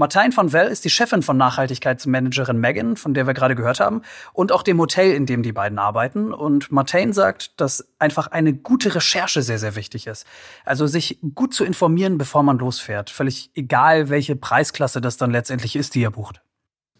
Martijn 0.01 0.35
van 0.35 0.51
Well 0.51 0.67
ist 0.67 0.83
die 0.83 0.89
Chefin 0.89 1.21
von 1.21 1.37
Nachhaltigkeitsmanagerin 1.37 2.57
Megan, 2.57 2.97
von 2.97 3.13
der 3.13 3.27
wir 3.27 3.35
gerade 3.35 3.53
gehört 3.53 3.79
haben, 3.79 4.01
und 4.33 4.51
auch 4.51 4.63
dem 4.63 4.79
Hotel, 4.79 5.13
in 5.13 5.27
dem 5.27 5.43
die 5.43 5.51
beiden 5.51 5.77
arbeiten. 5.77 6.33
Und 6.33 6.71
Martijn 6.71 7.13
sagt, 7.13 7.61
dass 7.61 7.87
einfach 7.99 8.25
eine 8.25 8.51
gute 8.51 8.95
Recherche 8.95 9.43
sehr, 9.43 9.59
sehr 9.59 9.75
wichtig 9.75 10.07
ist. 10.07 10.25
Also 10.65 10.87
sich 10.87 11.19
gut 11.35 11.53
zu 11.53 11.63
informieren, 11.63 12.17
bevor 12.17 12.41
man 12.41 12.57
losfährt. 12.57 13.11
Völlig 13.11 13.51
egal, 13.53 14.09
welche 14.09 14.35
Preisklasse 14.35 15.01
das 15.01 15.17
dann 15.17 15.29
letztendlich 15.29 15.75
ist, 15.75 15.93
die 15.93 16.01
ihr 16.01 16.09
bucht. 16.09 16.41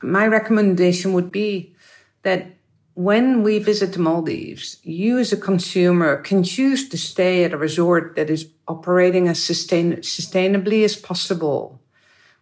My 0.03 0.27
recommendation 0.27 1.11
would 1.13 1.31
be 1.31 1.69
that 2.21 2.43
when 2.93 3.43
we 3.43 3.65
visit 3.65 3.95
the 3.95 3.99
Maldives, 3.99 4.79
you 4.83 5.17
as 5.17 5.33
a 5.33 5.37
consumer 5.37 6.21
can 6.21 6.43
choose 6.43 6.87
to 6.89 6.97
stay 6.97 7.43
at 7.45 7.51
a 7.51 7.57
resort 7.57 8.15
that 8.15 8.29
is 8.29 8.45
operating 8.67 9.27
as 9.27 9.43
sustain 9.43 10.03
sustainably 10.03 10.85
as 10.85 10.95
possible. 10.95 11.80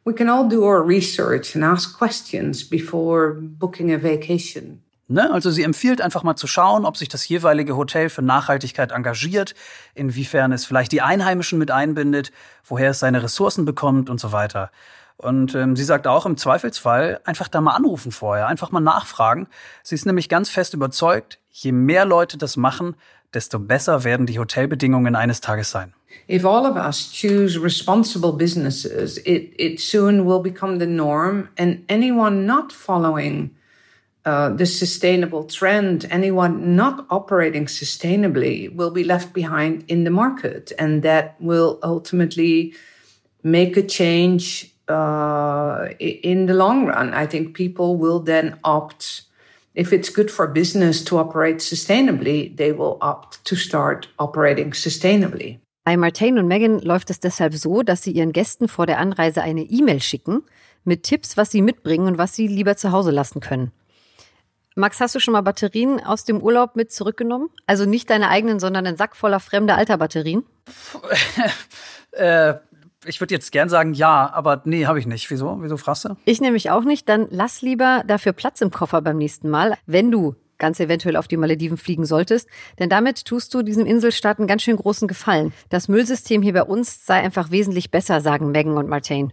We 0.05 0.13
can 0.13 0.29
all 0.29 0.47
do 0.47 0.63
our 0.63 0.85
research 0.85 1.55
and 1.55 1.63
ask 1.63 1.97
questions 1.97 2.67
before 2.67 3.35
booking 3.39 3.93
a 3.93 4.01
vacation. 4.01 4.81
Ne? 5.07 5.31
Also 5.31 5.49
sie 5.49 5.63
empfiehlt 5.63 6.01
einfach 6.01 6.23
mal 6.23 6.35
zu 6.35 6.45
schauen, 6.45 6.85
ob 6.85 6.95
sich 6.95 7.09
das 7.09 7.27
jeweilige 7.27 7.75
Hotel 7.75 8.09
für 8.09 8.21
Nachhaltigkeit 8.21 8.91
engagiert, 8.91 9.55
inwiefern 9.95 10.51
es 10.51 10.65
vielleicht 10.65 10.91
die 10.91 11.01
Einheimischen 11.01 11.57
mit 11.57 11.71
einbindet, 11.71 12.31
woher 12.63 12.91
es 12.91 12.99
seine 12.99 13.23
Ressourcen 13.23 13.65
bekommt 13.65 14.09
und 14.09 14.19
so 14.19 14.31
weiter. 14.31 14.69
Und 15.17 15.53
ähm, 15.55 15.75
sie 15.75 15.83
sagt 15.83 16.07
auch 16.07 16.25
im 16.25 16.37
Zweifelsfall 16.37 17.19
einfach 17.25 17.47
da 17.47 17.59
mal 17.59 17.73
anrufen 17.73 18.11
vorher, 18.11 18.47
einfach 18.47 18.71
mal 18.71 18.79
nachfragen. 18.79 19.47
Sie 19.83 19.95
ist 19.95 20.05
nämlich 20.05 20.29
ganz 20.29 20.49
fest 20.49 20.75
überzeugt, 20.75 21.39
je 21.49 21.71
mehr 21.71 22.05
Leute 22.05 22.37
das 22.37 22.55
machen, 22.55 22.95
desto 23.33 23.59
besser 23.59 24.03
werden 24.03 24.27
die 24.27 24.39
Hotelbedingungen 24.39 25.15
eines 25.15 25.41
Tages 25.41 25.71
sein. 25.71 25.93
If 26.27 26.45
all 26.45 26.65
of 26.65 26.77
us 26.77 27.11
choose 27.11 27.57
responsible 27.57 28.33
businesses, 28.33 29.17
it, 29.19 29.53
it 29.57 29.79
soon 29.79 30.25
will 30.25 30.41
become 30.41 30.77
the 30.77 30.87
norm 30.87 31.49
and 31.57 31.83
anyone 31.89 32.45
not 32.45 32.71
following 32.71 33.55
uh, 34.25 34.49
the 34.49 34.65
sustainable 34.65 35.45
trend, 35.45 36.05
anyone 36.11 36.75
not 36.75 37.05
operating 37.09 37.65
sustainably 37.65 38.73
will 38.75 38.91
be 38.91 39.03
left 39.03 39.33
behind 39.33 39.83
in 39.87 40.03
the 40.03 40.11
market. 40.11 40.71
And 40.77 41.03
that 41.03 41.35
will 41.39 41.79
ultimately 41.81 42.73
make 43.43 43.77
a 43.77 43.81
change 43.81 44.71
uh, 44.87 45.87
in 45.99 46.47
the 46.47 46.53
long 46.53 46.85
run. 46.85 47.13
I 47.13 47.25
think 47.25 47.55
people 47.55 47.95
will 47.95 48.19
then 48.19 48.59
opt, 48.63 49.21
if 49.73 49.93
it's 49.93 50.09
good 50.09 50.29
for 50.29 50.47
business 50.47 51.03
to 51.05 51.17
operate 51.17 51.57
sustainably, 51.57 52.55
they 52.55 52.71
will 52.71 52.97
opt 53.01 53.43
to 53.45 53.55
start 53.55 54.09
operating 54.19 54.71
sustainably. 54.71 55.59
Bei 55.83 55.97
Martine 55.97 56.39
und 56.39 56.47
Megan 56.47 56.79
läuft 56.79 57.09
es 57.09 57.19
deshalb 57.19 57.55
so, 57.55 57.81
dass 57.81 58.03
sie 58.03 58.11
ihren 58.11 58.31
Gästen 58.31 58.67
vor 58.67 58.85
der 58.85 58.99
Anreise 58.99 59.41
eine 59.41 59.61
E-Mail 59.61 60.01
schicken 60.01 60.43
mit 60.83 61.03
Tipps, 61.03 61.37
was 61.37 61.51
sie 61.51 61.61
mitbringen 61.61 62.07
und 62.07 62.17
was 62.17 62.35
sie 62.35 62.47
lieber 62.47 62.75
zu 62.77 62.91
Hause 62.91 63.11
lassen 63.11 63.39
können. 63.39 63.71
Max, 64.75 64.99
hast 65.01 65.15
du 65.15 65.19
schon 65.19 65.33
mal 65.33 65.41
Batterien 65.41 66.03
aus 66.03 66.23
dem 66.23 66.41
Urlaub 66.41 66.75
mit 66.75 66.91
zurückgenommen? 66.91 67.49
Also 67.65 67.85
nicht 67.85 68.09
deine 68.09 68.29
eigenen, 68.29 68.59
sondern 68.59 68.87
einen 68.87 68.97
Sack 68.97 69.15
voller 69.15 69.39
fremder 69.39 69.75
alter 69.75 69.97
Batterien? 69.97 70.43
äh, 72.11 72.53
ich 73.05 73.19
würde 73.19 73.33
jetzt 73.33 73.51
gern 73.51 73.69
sagen 73.69 73.93
ja, 73.93 74.31
aber 74.31 74.61
nee, 74.65 74.85
habe 74.85 74.99
ich 74.99 75.07
nicht. 75.07 75.29
Wieso? 75.31 75.57
Wieso 75.61 75.77
fragst 75.77 76.05
du? 76.05 76.15
Ich 76.25 76.39
nämlich 76.39 76.69
auch 76.69 76.83
nicht. 76.83 77.09
Dann 77.09 77.27
lass 77.29 77.61
lieber 77.61 78.03
dafür 78.05 78.33
Platz 78.33 78.61
im 78.61 78.71
Koffer 78.71 79.01
beim 79.01 79.17
nächsten 79.17 79.49
Mal, 79.49 79.77
wenn 79.85 80.11
du 80.11 80.35
ganz 80.59 80.79
eventuell 80.79 81.15
auf 81.15 81.27
die 81.27 81.37
Malediven 81.37 81.77
fliegen 81.77 82.05
solltest. 82.05 82.47
Denn 82.77 82.89
damit 82.89 83.25
tust 83.25 83.53
du 83.53 83.63
diesem 83.63 83.85
Inselstaat 83.85 84.37
einen 84.37 84.47
ganz 84.47 84.61
schön 84.61 84.75
großen 84.75 85.07
Gefallen. 85.07 85.53
Das 85.69 85.87
Müllsystem 85.87 86.41
hier 86.41 86.53
bei 86.53 86.63
uns 86.63 87.05
sei 87.05 87.15
einfach 87.15 87.49
wesentlich 87.49 87.89
besser, 87.89 88.21
sagen 88.21 88.51
Megan 88.51 88.77
und 88.77 88.87
Martine. 88.87 89.29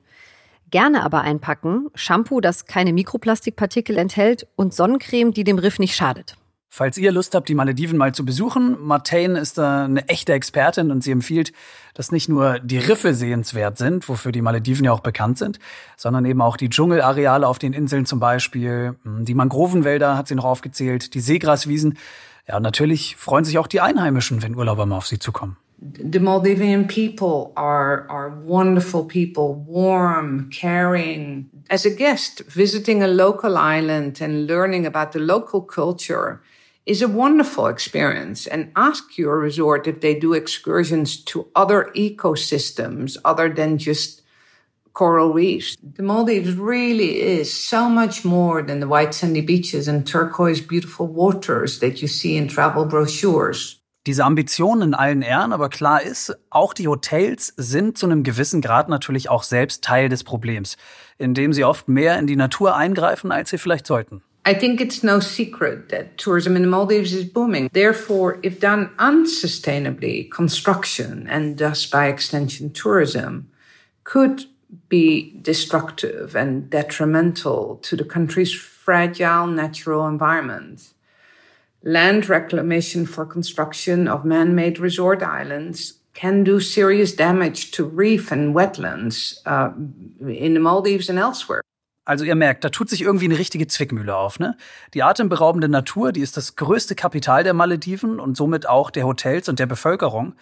Gerne 0.70 1.04
aber 1.04 1.20
einpacken 1.20 1.88
Shampoo, 1.94 2.40
das 2.40 2.64
keine 2.64 2.92
Mikroplastikpartikel 2.92 3.98
enthält 3.98 4.48
und 4.56 4.74
Sonnencreme, 4.74 5.32
die 5.32 5.44
dem 5.44 5.58
Riff 5.58 5.78
nicht 5.78 5.94
schadet. 5.94 6.36
Falls 6.68 6.98
ihr 6.98 7.12
Lust 7.12 7.34
habt, 7.34 7.48
die 7.48 7.54
Malediven 7.54 7.96
mal 7.96 8.12
zu 8.12 8.24
besuchen, 8.24 8.76
Martine 8.82 9.38
ist 9.38 9.56
da 9.56 9.84
eine 9.84 10.08
echte 10.08 10.32
Expertin 10.32 10.90
und 10.90 11.02
sie 11.02 11.12
empfiehlt, 11.12 11.52
dass 11.94 12.12
nicht 12.12 12.28
nur 12.28 12.58
die 12.58 12.78
Riffe 12.78 13.14
sehenswert 13.14 13.78
sind, 13.78 14.08
wofür 14.08 14.32
die 14.32 14.42
Malediven 14.42 14.84
ja 14.84 14.92
auch 14.92 15.00
bekannt 15.00 15.38
sind, 15.38 15.58
sondern 15.96 16.24
eben 16.26 16.42
auch 16.42 16.56
die 16.56 16.68
Dschungelareale 16.68 17.46
auf 17.46 17.58
den 17.58 17.72
Inseln 17.72 18.04
zum 18.04 18.20
Beispiel, 18.20 18.96
die 19.04 19.34
Mangrovenwälder 19.34 20.16
hat 20.16 20.28
sie 20.28 20.34
noch 20.34 20.44
aufgezählt, 20.44 21.14
die 21.14 21.20
Seegraswiesen. 21.20 21.96
Ja, 22.46 22.56
und 22.56 22.62
natürlich 22.62 23.16
freuen 23.16 23.44
sich 23.44 23.58
auch 23.58 23.66
die 23.66 23.80
Einheimischen, 23.80 24.42
wenn 24.42 24.54
Urlauber 24.54 24.86
mal 24.86 24.96
auf 24.96 25.06
sie 25.06 25.18
zukommen. 25.18 25.56
The 25.78 26.18
Maldivian 26.18 26.88
people 26.88 27.52
are 27.56 28.08
are 28.08 28.30
wonderful 28.30 29.04
people, 29.04 29.54
warm, 29.54 30.50
caring. 30.50 31.50
As 31.68 31.84
a 31.84 31.90
guest, 31.94 32.40
visiting 32.48 33.02
a 33.02 33.08
local 33.08 33.58
island 33.58 34.20
and 34.20 34.46
learning 34.46 34.86
about 34.86 35.12
the 35.12 35.18
local 35.18 35.60
culture 35.60 36.42
is 36.86 37.02
a 37.02 37.08
wonderful 37.08 37.66
experience. 37.66 38.46
And 38.46 38.72
ask 38.76 39.18
your 39.18 39.38
resort 39.38 39.86
if 39.86 40.00
they 40.00 40.18
do 40.18 40.32
excursions 40.32 41.22
to 41.24 41.48
other 41.54 41.90
ecosystems 41.94 43.16
other 43.24 43.52
than 43.52 43.76
just 43.76 44.22
coral 44.94 45.34
reefs. 45.34 45.76
The 45.82 46.02
Maldives 46.02 46.54
really 46.54 47.20
is 47.20 47.52
so 47.52 47.90
much 47.90 48.24
more 48.24 48.62
than 48.62 48.80
the 48.80 48.88
white 48.88 49.12
sandy 49.12 49.42
beaches 49.42 49.88
and 49.88 50.06
turquoise 50.06 50.62
beautiful 50.62 51.06
waters 51.06 51.80
that 51.80 52.00
you 52.00 52.08
see 52.08 52.36
in 52.36 52.48
travel 52.48 52.86
brochures. 52.86 53.78
Diese 54.06 54.24
Ambitionen 54.24 54.82
in 54.82 54.94
allen 54.94 55.20
Ehren, 55.20 55.52
aber 55.52 55.68
klar 55.68 56.00
ist, 56.00 56.36
auch 56.48 56.72
die 56.74 56.86
Hotels 56.86 57.52
sind 57.56 57.98
zu 57.98 58.06
einem 58.06 58.22
gewissen 58.22 58.60
Grad 58.60 58.88
natürlich 58.88 59.28
auch 59.28 59.42
selbst 59.42 59.82
Teil 59.82 60.08
des 60.08 60.22
Problems, 60.22 60.76
indem 61.18 61.52
sie 61.52 61.64
oft 61.64 61.88
mehr 61.88 62.16
in 62.18 62.28
die 62.28 62.36
Natur 62.36 62.76
eingreifen, 62.76 63.32
als 63.32 63.50
sie 63.50 63.58
vielleicht 63.58 63.86
sollten. 63.86 64.22
I 64.48 64.54
think 64.54 64.80
it's 64.80 65.02
no 65.02 65.18
secret 65.18 65.88
that 65.88 66.18
tourism 66.18 66.54
in 66.54 66.62
the 66.62 66.68
Maldives 66.68 67.12
is 67.12 67.24
booming. 67.32 67.68
Therefore, 67.72 68.38
if 68.42 68.60
done 68.60 68.90
unsustainably, 68.96 70.30
construction 70.30 71.26
and 71.28 71.58
thus 71.58 71.84
by 71.84 72.06
extension 72.08 72.72
tourism 72.72 73.50
could 74.04 74.46
be 74.88 75.32
destructive 75.42 76.36
and 76.36 76.70
detrimental 76.70 77.80
to 77.82 77.96
the 77.96 78.04
country's 78.04 78.52
fragile 78.52 79.48
natural 79.48 80.06
environment. 80.06 80.92
Land 81.86 82.28
reclamation 82.28 83.06
for 83.06 83.24
construction 83.24 84.08
of 84.08 84.24
man-made 84.24 84.80
resort 84.80 85.22
islands 85.22 86.00
can 86.14 86.44
do 86.44 86.58
serious 86.58 87.14
damage 87.14 87.70
to 87.70 87.84
reef 87.84 88.32
and 88.32 88.56
wetlands 88.56 89.40
uh, 89.46 89.70
in 90.26 90.54
the 90.54 90.60
Maldives 90.60 91.08
and 91.08 91.18
elsewhere. 91.18 91.60
Also 92.04 92.24
ihr 92.24 92.34
merkt, 92.34 92.64
da 92.64 92.70
tut 92.70 92.88
sich 92.88 93.02
irgendwie 93.02 93.26
eine 93.26 93.38
richtige 93.38 93.66
Zwickmühle 93.66 94.16
auf. 94.16 94.38
Ne? 94.38 94.56
Die 94.94 95.02
atemberaubende 95.02 95.68
Natur, 95.68 96.12
die 96.12 96.20
ist 96.20 96.36
das 96.36 96.56
größte 96.56 96.94
Kapital 96.94 97.44
der 97.44 97.54
Malediven 97.54 98.20
und 98.20 98.36
somit 98.36 98.68
auch 98.68 98.90
der 98.90 99.04
Hotels 99.04 99.48
und 99.48 99.58
der 99.58 99.66
Bevölkerung. 99.66 100.34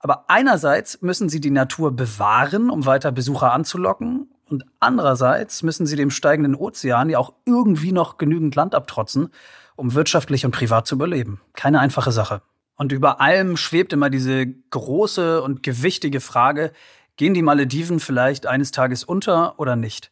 Aber 0.00 0.30
einerseits 0.30 1.02
müssen 1.02 1.28
sie 1.28 1.40
die 1.40 1.50
Natur 1.50 1.94
bewahren, 1.94 2.70
um 2.70 2.86
weiter 2.86 3.10
Besucher 3.10 3.52
anzulocken. 3.52 4.28
Und 4.48 4.64
andererseits 4.78 5.62
müssen 5.62 5.86
sie 5.86 5.96
dem 5.96 6.10
steigenden 6.10 6.54
Ozean 6.54 7.10
ja 7.10 7.18
auch 7.18 7.34
irgendwie 7.44 7.92
noch 7.92 8.16
genügend 8.16 8.54
Land 8.54 8.76
abtrotzen, 8.76 9.30
um 9.78 9.94
wirtschaftlich 9.94 10.44
und 10.44 10.50
privat 10.50 10.86
zu 10.86 10.96
überleben. 10.96 11.40
Keine 11.54 11.80
einfache 11.80 12.12
Sache. 12.12 12.42
Und 12.76 12.92
über 12.92 13.20
allem 13.20 13.56
schwebt 13.56 13.92
immer 13.92 14.10
diese 14.10 14.46
große 14.46 15.42
und 15.42 15.62
gewichtige 15.62 16.20
Frage, 16.20 16.72
gehen 17.16 17.34
die 17.34 17.42
Malediven 17.42 18.00
vielleicht 18.00 18.46
eines 18.46 18.70
Tages 18.70 19.04
unter 19.04 19.58
oder 19.58 19.76
nicht? 19.76 20.10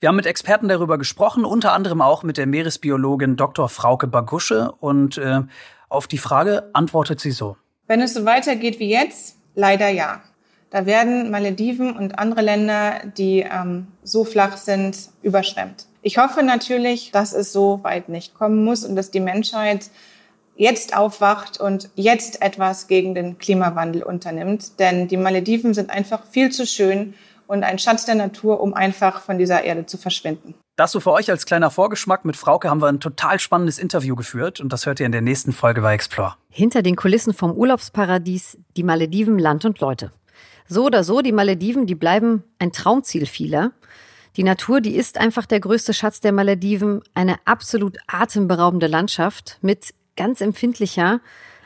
Wir 0.00 0.08
haben 0.08 0.16
mit 0.16 0.26
Experten 0.26 0.68
darüber 0.68 0.98
gesprochen, 0.98 1.44
unter 1.44 1.72
anderem 1.72 2.00
auch 2.00 2.22
mit 2.22 2.36
der 2.36 2.46
Meeresbiologin 2.46 3.36
Dr. 3.36 3.68
Frauke 3.68 4.06
Bagusche. 4.06 4.72
Und 4.78 5.18
äh, 5.18 5.40
auf 5.88 6.06
die 6.06 6.18
Frage 6.18 6.70
antwortet 6.72 7.18
sie 7.18 7.32
so. 7.32 7.56
Wenn 7.88 8.00
es 8.00 8.14
so 8.14 8.24
weitergeht 8.24 8.78
wie 8.78 8.90
jetzt, 8.90 9.36
leider 9.54 9.88
ja. 9.88 10.22
Da 10.70 10.86
werden 10.86 11.30
Malediven 11.30 11.96
und 11.96 12.18
andere 12.18 12.42
Länder, 12.42 13.00
die 13.16 13.40
ähm, 13.40 13.88
so 14.04 14.24
flach 14.24 14.56
sind, 14.56 15.08
überschwemmt. 15.22 15.86
Ich 16.08 16.16
hoffe 16.16 16.42
natürlich, 16.42 17.10
dass 17.10 17.34
es 17.34 17.52
so 17.52 17.80
weit 17.82 18.08
nicht 18.08 18.32
kommen 18.32 18.64
muss 18.64 18.82
und 18.82 18.96
dass 18.96 19.10
die 19.10 19.20
Menschheit 19.20 19.90
jetzt 20.56 20.96
aufwacht 20.96 21.60
und 21.60 21.90
jetzt 21.96 22.40
etwas 22.40 22.86
gegen 22.86 23.14
den 23.14 23.36
Klimawandel 23.36 24.02
unternimmt. 24.02 24.80
Denn 24.80 25.06
die 25.06 25.18
Malediven 25.18 25.74
sind 25.74 25.90
einfach 25.90 26.24
viel 26.24 26.50
zu 26.50 26.66
schön 26.66 27.12
und 27.46 27.62
ein 27.62 27.78
Schatz 27.78 28.06
der 28.06 28.14
Natur, 28.14 28.60
um 28.60 28.72
einfach 28.72 29.20
von 29.20 29.36
dieser 29.36 29.64
Erde 29.64 29.84
zu 29.84 29.98
verschwinden. 29.98 30.54
Das 30.76 30.92
so 30.92 31.00
für 31.00 31.12
euch 31.12 31.30
als 31.30 31.44
kleiner 31.44 31.70
Vorgeschmack. 31.70 32.24
Mit 32.24 32.38
Frauke 32.38 32.70
haben 32.70 32.80
wir 32.80 32.88
ein 32.88 33.00
total 33.00 33.38
spannendes 33.38 33.78
Interview 33.78 34.16
geführt 34.16 34.60
und 34.60 34.72
das 34.72 34.86
hört 34.86 35.00
ihr 35.00 35.06
in 35.06 35.12
der 35.12 35.20
nächsten 35.20 35.52
Folge 35.52 35.82
bei 35.82 35.92
Explore. 35.92 36.36
Hinter 36.48 36.80
den 36.80 36.96
Kulissen 36.96 37.34
vom 37.34 37.52
Urlaubsparadies, 37.52 38.56
die 38.78 38.82
Malediven, 38.82 39.38
Land 39.38 39.66
und 39.66 39.78
Leute. 39.80 40.10
So 40.68 40.86
oder 40.86 41.04
so, 41.04 41.20
die 41.20 41.32
Malediven, 41.32 41.84
die 41.84 41.94
bleiben 41.94 42.44
ein 42.58 42.72
Traumziel 42.72 43.26
vieler. 43.26 43.72
Die 44.36 44.44
Natur, 44.44 44.80
die 44.80 44.94
ist 44.94 45.18
einfach 45.18 45.46
der 45.46 45.60
größte 45.60 45.92
Schatz 45.94 46.20
der 46.20 46.32
Malediven, 46.32 47.02
eine 47.14 47.36
absolut 47.44 47.98
atemberaubende 48.06 48.86
Landschaft 48.86 49.58
mit 49.62 49.94
ganz 50.16 50.40
empfindlicher, 50.40 51.20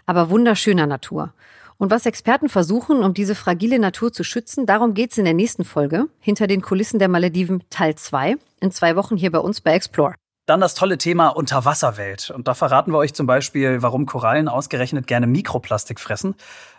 aber 0.07 0.31
wunderschöner 0.31 0.87
Natur. 0.87 1.33
Und 1.79 1.91
was 1.91 2.07
Experten 2.07 2.49
versuchen, 2.49 3.03
um 3.03 3.13
diese 3.13 3.35
fragile 3.35 3.79
Natur 3.79 4.13
zu 4.13 4.23
schützen, 4.23 4.67
darum 4.67 4.95
geht's 4.95 5.19
in 5.19 5.25
der 5.25 5.35
nächsten 5.35 5.65
Folge, 5.65 6.07
hinter 6.21 6.47
den 6.47 6.63
Kulissen 6.63 7.01
der 7.01 7.09
Malediven 7.09 7.65
Teil 7.71 7.97
2, 7.97 8.37
in 8.61 8.71
zwei 8.71 8.95
Wochen 8.95 9.17
hier 9.17 9.33
bei 9.33 9.41
uns 9.41 9.61
bei 9.61 9.73
Explore. 9.73 10.15
Dann 10.47 10.61
das 10.61 10.75
tolle 10.75 10.99
Thema 10.99 11.29
Unterwasserwelt. 11.29 12.31
Und 12.31 12.49
da 12.49 12.55
verraten 12.55 12.93
wir 12.93 12.99
euch 12.99 13.15
zum 13.15 13.27
Beispiel, 13.27 13.81
warum 13.81 14.07
Korallen 14.07 14.49
ausgerechnet 14.49 15.07
gerne 15.07 15.27
Mikroplastik 15.27 16.01
fressen, 16.01 16.35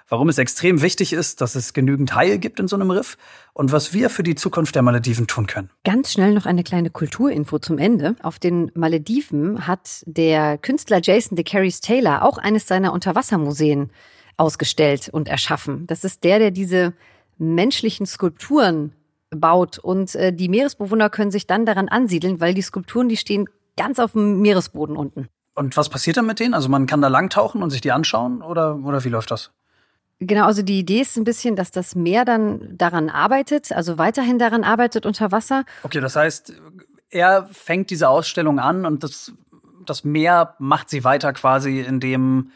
warum 0.08 0.30
es 0.30 0.38
extrem 0.38 0.82
wichtig 0.82 1.14
ist, 1.14 1.42
dass 1.42 1.56
es 1.56 1.74
genügend 1.74 2.16
Haie 2.16 2.40
gibt 2.40 2.60
in 2.60 2.68
so 2.68 2.76
einem 2.76 2.92
Riff 2.92 3.18
und 3.54 3.72
was 3.72 3.94
wir 3.94 4.10
für 4.10 4.24
die 4.24 4.36
Zukunft 4.36 4.76
der 4.76 4.82
Malediven 4.82 5.28
tun 5.28 5.48
können. 5.48 5.70
Ganz 5.84 6.12
schnell 6.12 6.34
noch 6.34 6.46
eine 6.46 6.64
kleine 6.64 6.90
Kulturinfo 6.90 7.60
zum 7.60 7.78
Ende. 7.78 8.16
Auf 8.22 8.40
den 8.40 8.72
Malediven 8.76 9.68
hat 9.68 10.04
der 10.06 10.58
Künstler 10.58 11.00
Jason 11.02 11.36
DeCaris 11.36 11.82
Taylor 11.82 12.24
auch 12.24 12.38
eines 12.38 12.68
seiner 12.68 12.94
Unterwassermuseen 12.94 13.92
ausgestellt 14.38 15.10
und 15.10 15.28
erschaffen. 15.28 15.86
Das 15.88 16.04
ist 16.04 16.24
der, 16.24 16.40
der 16.40 16.52
diese 16.52 16.94
menschlichen 17.38 18.06
Skulpturen 18.06 18.94
baut. 19.30 19.80
Und 19.80 20.16
äh, 20.16 20.34
die 20.34 20.50
Meeresbewohner 20.50 21.10
können 21.10 21.32
sich 21.32 21.48
dann 21.48 21.66
daran 21.66 21.90
ansiedeln, 21.90 22.40
weil 22.40 22.54
die 22.54 22.62
Skulpturen, 22.62 23.10
die 23.10 23.18
stehen 23.18 23.50
ganz 23.78 24.00
auf 24.00 24.14
dem 24.14 24.42
Meeresboden 24.42 24.96
unten. 24.96 25.28
Und 25.56 25.78
was 25.78 25.90
passiert 25.90 26.18
dann 26.18 26.26
mit 26.26 26.40
denen? 26.40 26.54
Also 26.54 26.70
man 26.70 26.88
kann 26.88 27.02
da 27.02 27.08
langtauchen 27.08 27.62
und 27.62 27.70
sich 27.70 27.82
die 27.82 27.92
anschauen 27.92 28.42
oder, 28.42 28.76
oder 28.84 29.04
wie 29.04 29.10
läuft 29.10 29.32
das? 29.32 29.52
Genau, 30.20 30.46
also 30.46 30.62
die 30.62 30.80
Idee 30.80 31.02
ist 31.02 31.18
ein 31.18 31.24
bisschen, 31.24 31.56
dass 31.56 31.72
das 31.72 31.96
Meer 31.96 32.24
dann 32.26 32.78
daran 32.78 33.10
arbeitet, 33.10 33.72
also 33.72 33.98
weiterhin 33.98 34.40
daran 34.40 34.64
arbeitet 34.64 35.06
unter 35.06 35.32
Wasser. 35.32 35.66
Okay, 35.84 36.00
das 36.00 36.16
heißt, 36.16 36.54
er 37.10 37.48
fängt 37.52 37.90
diese 37.90 38.10
Ausstellung 38.10 38.60
an 38.60 38.86
und 38.86 39.04
das, 39.04 39.34
das 39.86 40.04
Meer 40.04 40.56
macht 40.60 40.90
sie 40.90 41.04
weiter 41.04 41.34
quasi, 41.34 41.82
indem, 41.82 42.52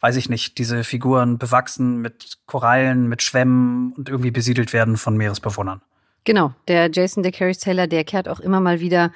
weiß 0.00 0.16
ich 0.16 0.28
nicht, 0.28 0.58
diese 0.58 0.84
Figuren 0.84 1.38
bewachsen 1.38 1.98
mit 1.98 2.38
Korallen, 2.46 3.08
mit 3.08 3.22
Schwämmen 3.22 3.92
und 3.96 4.08
irgendwie 4.08 4.30
besiedelt 4.30 4.72
werden 4.72 4.96
von 4.96 5.16
Meeresbewohnern. 5.16 5.82
Genau, 6.24 6.52
der 6.68 6.90
Jason 6.90 7.22
DeCarys 7.22 7.58
Taylor, 7.58 7.86
der 7.86 8.04
kehrt 8.04 8.28
auch 8.28 8.40
immer 8.40 8.60
mal 8.60 8.80
wieder 8.80 9.10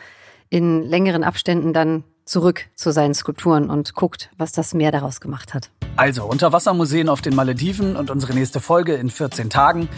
in 0.49 0.83
längeren 0.83 1.25
Abständen 1.25 1.73
dann 1.73 2.05
zurück 2.25 2.67
zu 2.75 2.91
seinen 2.93 3.15
Skulpturen 3.15 3.69
und 3.69 3.95
guckt, 3.95 4.31
was 4.37 4.53
das 4.53 4.75
Meer 4.75 4.93
daraus 4.93 5.21
gemacht 5.21 5.53
hat. 5.53 5.71
Also 5.97 6.25
Unterwassermuseen 6.25 7.09
auf 7.09 7.21
den 7.21 7.35
Malediven 7.35 7.97
und 7.97 8.11
unsere 8.11 8.35
nächste 8.35 8.61
Folge 8.61 8.95
in 8.95 9.11
14 9.11 9.51
Tagen. 9.51 9.89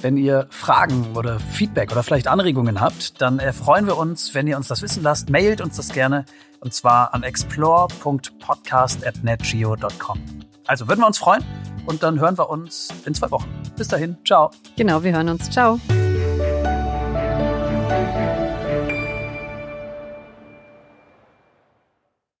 Wenn 0.00 0.16
ihr 0.16 0.46
Fragen 0.50 1.14
oder 1.14 1.38
Feedback 1.38 1.92
oder 1.92 2.02
vielleicht 2.02 2.26
Anregungen 2.26 2.80
habt, 2.80 3.20
dann 3.20 3.38
freuen 3.52 3.86
wir 3.86 3.98
uns, 3.98 4.34
wenn 4.34 4.46
ihr 4.46 4.56
uns 4.56 4.68
das 4.68 4.80
wissen 4.82 5.02
lasst. 5.02 5.28
Mailt 5.30 5.60
uns 5.60 5.76
das 5.76 5.90
gerne 5.90 6.24
und 6.60 6.72
zwar 6.72 7.12
an 7.14 7.22
explore.podcast.netgeo.com. 7.22 10.18
Also 10.66 10.88
würden 10.88 11.00
wir 11.00 11.06
uns 11.06 11.18
freuen 11.18 11.44
und 11.86 12.02
dann 12.02 12.18
hören 12.18 12.38
wir 12.38 12.48
uns 12.48 12.88
in 13.04 13.14
zwei 13.14 13.30
Wochen. 13.30 13.48
Bis 13.76 13.88
dahin, 13.88 14.16
ciao. 14.24 14.50
Genau, 14.76 15.02
wir 15.02 15.12
hören 15.12 15.28
uns. 15.28 15.50
Ciao. 15.50 15.78